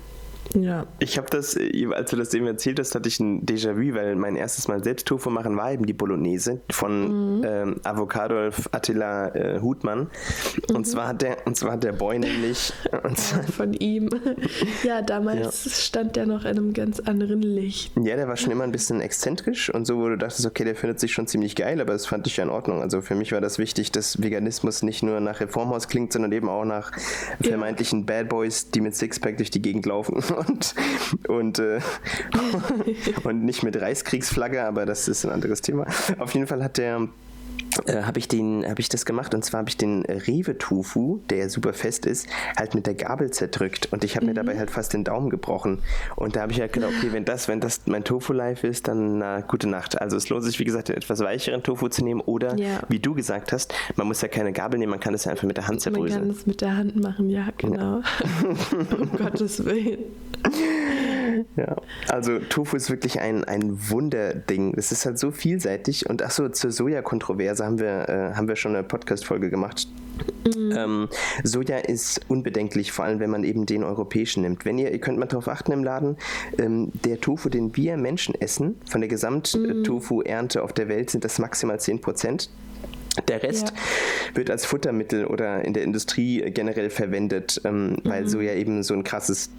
Ja. 0.55 0.87
Ich 1.01 1.19
habe 1.19 1.29
das, 1.31 1.57
äh, 1.57 1.87
als 1.93 2.11
du 2.11 2.17
das 2.17 2.33
eben 2.35 2.47
erzählt 2.47 2.79
hast, 2.79 2.95
hatte 2.95 3.09
ich 3.09 3.19
ein 3.21 3.45
Déjà-vu, 3.45 3.95
weil 3.95 4.17
mein 4.17 4.37
erstes 4.37 4.69
Mal 4.69 4.83
selbst 4.83 5.07
Tofu 5.07 5.31
machen 5.31 5.57
war 5.57 5.73
eben 5.73 5.87
die 5.87 5.93
Bolognese 5.93 6.61
von 6.71 7.39
mhm. 7.39 7.45
ähm, 7.45 7.81
Avocadolf 7.83 8.69
Attila 8.73 9.35
äh, 9.35 9.61
Hutmann. 9.61 10.09
Mhm. 10.71 10.77
Und 10.77 10.85
zwar 10.87 11.09
hat 11.09 11.23
der, 11.23 11.39
und 11.47 11.57
zwar 11.57 11.73
hat 11.73 11.85
der 11.85 11.93
Boy 11.93 12.19
nämlich. 12.19 12.73
von 13.57 13.73
ihm. 13.75 14.11
Ja, 14.83 15.03
damals 15.03 15.65
ja. 15.65 15.71
stand 15.71 16.17
der 16.17 16.27
noch 16.27 16.45
in 16.45 16.51
einem 16.51 16.73
ganz 16.73 17.01
anderen 17.01 17.43
Licht. 17.43 17.93
Ja, 17.97 18.17
der 18.17 18.29
war 18.29 18.37
schon 18.37 18.51
immer 18.51 18.65
ein 18.65 18.73
bisschen 18.73 19.01
exzentrisch 19.01 19.73
und 19.73 19.87
so, 19.87 19.99
wo 19.99 20.09
du 20.09 20.17
dachtest, 20.17 20.47
okay, 20.47 20.65
der 20.65 20.77
findet 20.77 21.01
sich 21.01 21.13
schon 21.13 21.27
ziemlich 21.27 21.57
geil, 21.57 21.81
aber 21.81 21.93
das 21.93 22.07
fand 22.07 22.27
ich 22.27 22.37
ja 22.37 22.45
in 22.45 22.51
Ordnung. 22.51 22.83
Also 22.83 23.01
für 23.01 23.15
mich 23.15 23.33
war 23.33 23.41
das 23.41 23.59
wichtig, 23.59 23.93
dass 23.93 24.23
Veganismus 24.23 24.83
nicht 24.83 25.03
nur 25.03 25.21
nach 25.21 25.41
Reformhaus 25.41 25.89
klingt, 25.89 26.13
sondern 26.13 26.33
eben 26.33 26.49
auch 26.49 26.65
nach 26.65 26.93
vermeintlichen 27.41 28.01
ja. 28.01 28.05
Bad 28.07 28.29
Boys, 28.29 28.71
die 28.71 28.81
mit 28.81 28.95
Sixpack 28.95 29.37
durch 29.39 29.51
die 29.51 29.63
Gegend 29.63 29.87
laufen 29.87 30.23
und, 30.47 30.75
und, 31.29 31.59
äh, 31.59 31.81
und 33.25 33.45
nicht 33.45 33.63
mit 33.63 33.81
Reichskriegsflagge, 33.81 34.65
aber 34.65 34.87
das 34.87 35.09
ist 35.09 35.25
ein 35.25 35.31
anderes 35.31 35.61
Thema. 35.61 35.87
Auf 36.19 36.35
jeden 36.35 36.47
Fall 36.47 36.63
hat 36.63 36.79
der 36.79 37.09
äh, 37.87 38.03
habe 38.03 38.19
ich, 38.19 38.29
hab 38.29 38.79
ich 38.79 38.89
das 38.89 39.05
gemacht 39.05 39.35
und 39.35 39.45
zwar 39.45 39.61
habe 39.61 39.69
ich 39.69 39.77
den 39.77 40.05
Rewe-Tofu, 40.05 41.21
der 41.31 41.49
super 41.51 41.73
fest 41.73 42.07
ist, 42.07 42.27
halt 42.57 42.75
mit 42.75 42.87
der 42.87 42.95
Gabel 42.95 43.31
zerdrückt 43.31 43.89
und 43.93 44.05
ich 44.05 44.17
habe 44.17 44.27
mhm. 44.27 44.31
mir 44.31 44.35
dabei 44.35 44.59
halt 44.59 44.71
fast 44.71 44.93
den 44.93 45.05
Daumen 45.05 45.31
gebrochen. 45.31 45.81
Und 46.17 46.37
da 46.37 46.43
habe 46.43 46.53
ich 46.53 46.61
halt 46.61 46.73
gedacht, 46.73 46.93
okay, 46.97 47.13
wenn 47.13 47.25
das, 47.25 47.49
wenn 47.49 47.61
das 47.61 47.83
mein 47.87 48.05
Tofu-Life 48.05 48.67
ist, 48.67 48.89
dann 48.89 49.19
na, 49.19 49.41
gute 49.41 49.69
Nacht. 49.69 50.01
Also 50.01 50.17
es 50.17 50.29
lohnt 50.29 50.45
sich, 50.45 50.59
wie 50.59 50.65
gesagt, 50.65 50.89
den 50.89 50.97
etwas 50.97 51.21
weicheren 51.21 51.63
Tofu 51.63 51.89
zu 51.89 52.05
nehmen 52.05 52.21
oder, 52.21 52.57
ja. 52.57 52.81
wie 52.89 52.99
du 52.99 53.15
gesagt 53.15 53.53
hast, 53.53 53.75
man 53.97 54.07
muss 54.07 54.21
ja 54.21 54.29
keine 54.29 54.53
Gabel 54.53 54.79
nehmen, 54.79 54.91
man 54.91 55.01
kann 55.01 55.13
das 55.13 55.25
ja 55.25 55.33
einfach 55.33 55.45
mit 55.45 55.57
der 55.57 55.67
Hand 55.67 55.81
zerbröseln. 55.81 56.21
Man 56.21 56.29
kann 56.29 56.39
es 56.39 56.47
mit 56.47 56.61
der 56.61 56.77
Hand 56.77 56.97
machen, 56.97 57.31
ja, 57.31 57.49
genau. 57.59 58.01
Ja. 58.01 58.03
um 58.99 59.11
Gottes 59.17 59.65
Willen. 59.65 59.99
Ja, 61.57 61.77
also 62.09 62.39
Tofu 62.39 62.77
ist 62.77 62.91
wirklich 62.91 63.21
ein, 63.21 63.45
ein 63.45 63.91
Wunderding. 63.91 64.75
Es 64.77 64.93
ist 64.93 65.07
halt 65.07 65.19
so 65.19 65.31
vielseitig. 65.31 66.09
Und 66.09 66.23
achso, 66.23 66.49
zur 66.49 66.71
Soja-Kontroverse 66.71 67.65
haben 67.65 67.79
wir, 67.79 68.09
äh, 68.09 68.35
haben 68.35 68.49
wir 68.49 68.57
schon 68.57 68.75
eine 68.75 68.85
Podcast-Folge 68.85 69.51
gemacht. 69.51 69.89
Mhm. 70.47 70.73
Ähm, 70.77 71.09
Soja 71.43 71.79
ist 71.79 72.21
unbedenklich, 72.29 72.93
vor 72.93 73.05
allem 73.05 73.21
wenn 73.21 73.31
man 73.31 73.45
eben 73.45 73.67
den 73.67 73.83
europäischen 73.85 74.43
nimmt. 74.43 74.65
Wenn 74.65 74.79
ihr, 74.79 74.93
ihr 74.93 75.01
könnt 75.01 75.19
mal 75.19 75.27
darauf 75.27 75.49
achten 75.49 75.73
im 75.73 75.85
Laden, 75.85 76.17
ähm, 76.59 76.91
der 77.05 77.21
Tofu, 77.21 77.49
den 77.49 77.77
wir 77.77 77.97
Menschen 77.97 78.35
essen, 78.41 78.77
von 78.89 79.01
der 79.01 79.09
Gesamt-Tofu-Ernte 79.09 80.63
auf 80.63 80.73
der 80.73 80.89
Welt 80.89 81.11
sind 81.11 81.25
das 81.25 81.39
maximal 81.39 81.81
10 81.81 82.01
Prozent. 82.01 82.51
Der 83.29 83.43
Rest 83.45 83.69
ja. 83.69 84.37
wird 84.37 84.51
als 84.51 84.67
Futtermittel 84.67 85.25
oder 85.27 85.65
in 85.65 85.73
der 85.73 85.85
Industrie 85.85 86.51
generell 86.51 86.91
verwendet, 86.91 87.61
ähm, 87.65 87.91
mhm. 87.91 87.97
weil 88.05 88.29
Soja 88.29 88.55
eben 88.55 88.83
so 88.83 88.95
ein 88.95 89.05
krasses 89.05 89.51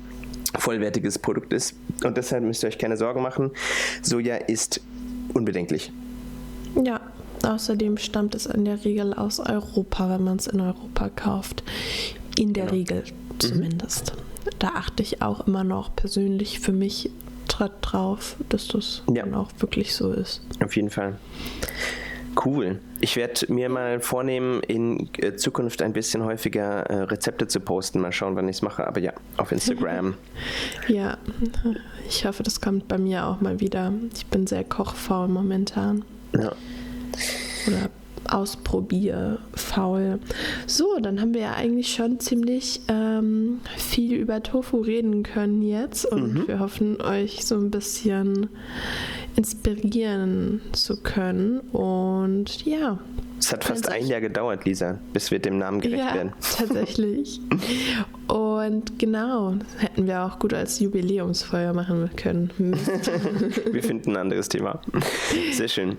vollwertiges 0.57 1.19
Produkt 1.19 1.53
ist. 1.53 1.75
Und 2.03 2.17
deshalb 2.17 2.43
müsst 2.43 2.63
ihr 2.63 2.67
euch 2.67 2.77
keine 2.77 2.97
Sorgen 2.97 3.21
machen. 3.21 3.51
Soja 4.01 4.35
ist 4.35 4.81
unbedenklich. 5.33 5.91
Ja, 6.83 7.01
außerdem 7.43 7.97
stammt 7.97 8.35
es 8.35 8.45
in 8.45 8.65
der 8.65 8.83
Regel 8.83 9.13
aus 9.13 9.39
Europa, 9.39 10.09
wenn 10.09 10.23
man 10.23 10.37
es 10.37 10.47
in 10.47 10.59
Europa 10.59 11.09
kauft. 11.09 11.63
In 12.37 12.53
der 12.53 12.65
genau. 12.65 12.75
Regel 12.75 13.03
zumindest. 13.39 14.13
Mhm. 14.15 14.49
Da 14.59 14.67
achte 14.69 15.03
ich 15.03 15.21
auch 15.21 15.47
immer 15.47 15.63
noch 15.63 15.95
persönlich 15.95 16.59
für 16.59 16.71
mich 16.71 17.09
drauf, 17.47 18.35
dass 18.49 18.67
das 18.67 19.03
ja. 19.07 19.23
dann 19.23 19.33
auch 19.33 19.49
wirklich 19.59 19.95
so 19.95 20.11
ist. 20.11 20.41
Auf 20.63 20.75
jeden 20.75 20.89
Fall. 20.89 21.17
Cool. 22.43 22.79
Ich 22.99 23.15
werde 23.15 23.51
mir 23.51 23.69
mal 23.69 23.99
vornehmen, 23.99 24.61
in 24.61 25.09
äh, 25.17 25.35
Zukunft 25.35 25.81
ein 25.81 25.93
bisschen 25.93 26.23
häufiger 26.23 26.83
äh, 26.89 27.01
Rezepte 27.03 27.47
zu 27.47 27.59
posten. 27.59 27.99
Mal 27.99 28.11
schauen, 28.11 28.35
wann 28.35 28.47
ich 28.49 28.57
es 28.57 28.61
mache. 28.61 28.85
Aber 28.87 28.99
ja, 28.99 29.13
auf 29.37 29.51
Instagram. 29.51 30.15
ja, 30.87 31.17
ich 32.07 32.25
hoffe, 32.25 32.43
das 32.43 32.61
kommt 32.61 32.87
bei 32.87 32.97
mir 32.97 33.25
auch 33.25 33.41
mal 33.41 33.59
wieder. 33.59 33.93
Ich 34.13 34.25
bin 34.25 34.47
sehr 34.47 34.63
kochfaul 34.63 35.27
momentan. 35.27 36.03
Ja. 36.33 36.51
Oder 37.67 37.89
ausprobierfaul. 38.31 40.19
So, 40.67 40.99
dann 41.01 41.21
haben 41.21 41.33
wir 41.33 41.41
ja 41.41 41.53
eigentlich 41.53 41.93
schon 41.93 42.19
ziemlich 42.19 42.81
ähm, 42.87 43.61
viel 43.77 44.13
über 44.13 44.41
Tofu 44.43 44.77
reden 44.77 45.23
können 45.23 45.61
jetzt 45.61 46.05
und 46.05 46.33
mhm. 46.33 46.47
wir 46.47 46.59
hoffen 46.59 47.01
euch 47.01 47.45
so 47.45 47.55
ein 47.55 47.71
bisschen 47.71 48.49
inspirieren 49.35 50.61
zu 50.71 51.01
können. 51.01 51.59
Und 51.71 52.65
ja. 52.65 52.99
Es 53.37 53.51
hat 53.51 53.65
fast 53.65 53.89
ein 53.89 54.07
Jahr 54.07 54.21
gedauert, 54.21 54.65
Lisa, 54.65 54.97
bis 55.13 55.29
wir 55.29 55.39
dem 55.39 55.57
Namen 55.57 55.81
gerecht 55.81 56.05
ja, 56.05 56.15
werden. 56.15 56.33
Tatsächlich. 56.57 57.41
Und 58.27 58.97
genau, 58.97 59.55
das 59.55 59.81
hätten 59.83 60.07
wir 60.07 60.23
auch 60.23 60.39
gut 60.39 60.53
als 60.53 60.79
Jubiläumsfeuer 60.79 61.73
machen 61.73 62.09
können. 62.15 62.49
wir 63.71 63.83
finden 63.83 64.11
ein 64.11 64.17
anderes 64.17 64.49
Thema. 64.49 64.81
Sehr 65.51 65.67
schön. 65.67 65.97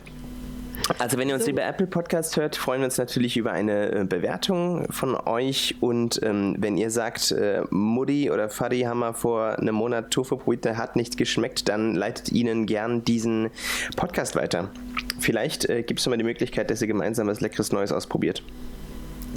Also 0.99 1.19
wenn 1.19 1.29
ihr 1.29 1.35
uns 1.35 1.45
so. 1.45 1.51
über 1.51 1.65
Apple 1.65 1.87
Podcast 1.87 2.37
hört, 2.37 2.57
freuen 2.57 2.81
wir 2.81 2.87
uns 2.87 2.99
natürlich 2.99 3.37
über 3.37 3.53
eine 3.53 3.93
äh, 3.93 4.05
Bewertung 4.05 4.87
von 4.91 5.15
euch 5.15 5.77
und 5.81 6.21
ähm, 6.23 6.57
wenn 6.59 6.77
ihr 6.77 6.91
sagt, 6.91 7.33
äh, 7.33 7.63
Mutti 7.71 8.31
oder 8.31 8.49
Fadi 8.49 8.83
haben 8.83 9.01
wir 9.01 9.15
vor 9.15 9.59
einem 9.59 9.75
Monat 9.75 10.11
Tofu 10.11 10.37
probiert, 10.37 10.67
hat 10.77 10.97
nicht 10.97 11.17
geschmeckt, 11.17 11.69
dann 11.69 11.95
leitet 11.95 12.33
ihnen 12.33 12.67
gern 12.67 13.05
diesen 13.05 13.51
Podcast 13.97 14.37
weiter. 14.37 14.71
Vielleicht 15.19 15.69
äh, 15.69 15.83
gibt 15.83 16.01
es 16.01 16.07
mal 16.07 16.17
die 16.17 16.25
Möglichkeit, 16.25 16.71
dass 16.71 16.81
ihr 16.81 16.89
gemeinsam 16.89 17.27
was 17.27 17.41
Leckeres 17.41 17.73
Neues 17.73 17.93
ausprobiert. 17.93 18.43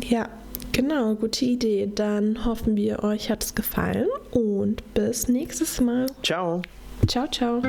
Ja, 0.03 0.29
genau, 0.71 1.15
gute 1.15 1.45
Idee. 1.45 1.91
Dann 1.93 2.45
hoffen 2.45 2.75
wir, 2.75 3.03
euch 3.03 3.29
hat 3.29 3.43
es 3.43 3.55
gefallen 3.55 4.07
und 4.31 4.93
bis 4.93 5.27
nächstes 5.27 5.81
Mal. 5.81 6.07
Ciao. 6.23 6.61
Ciao, 7.07 7.27
ciao. 7.27 7.61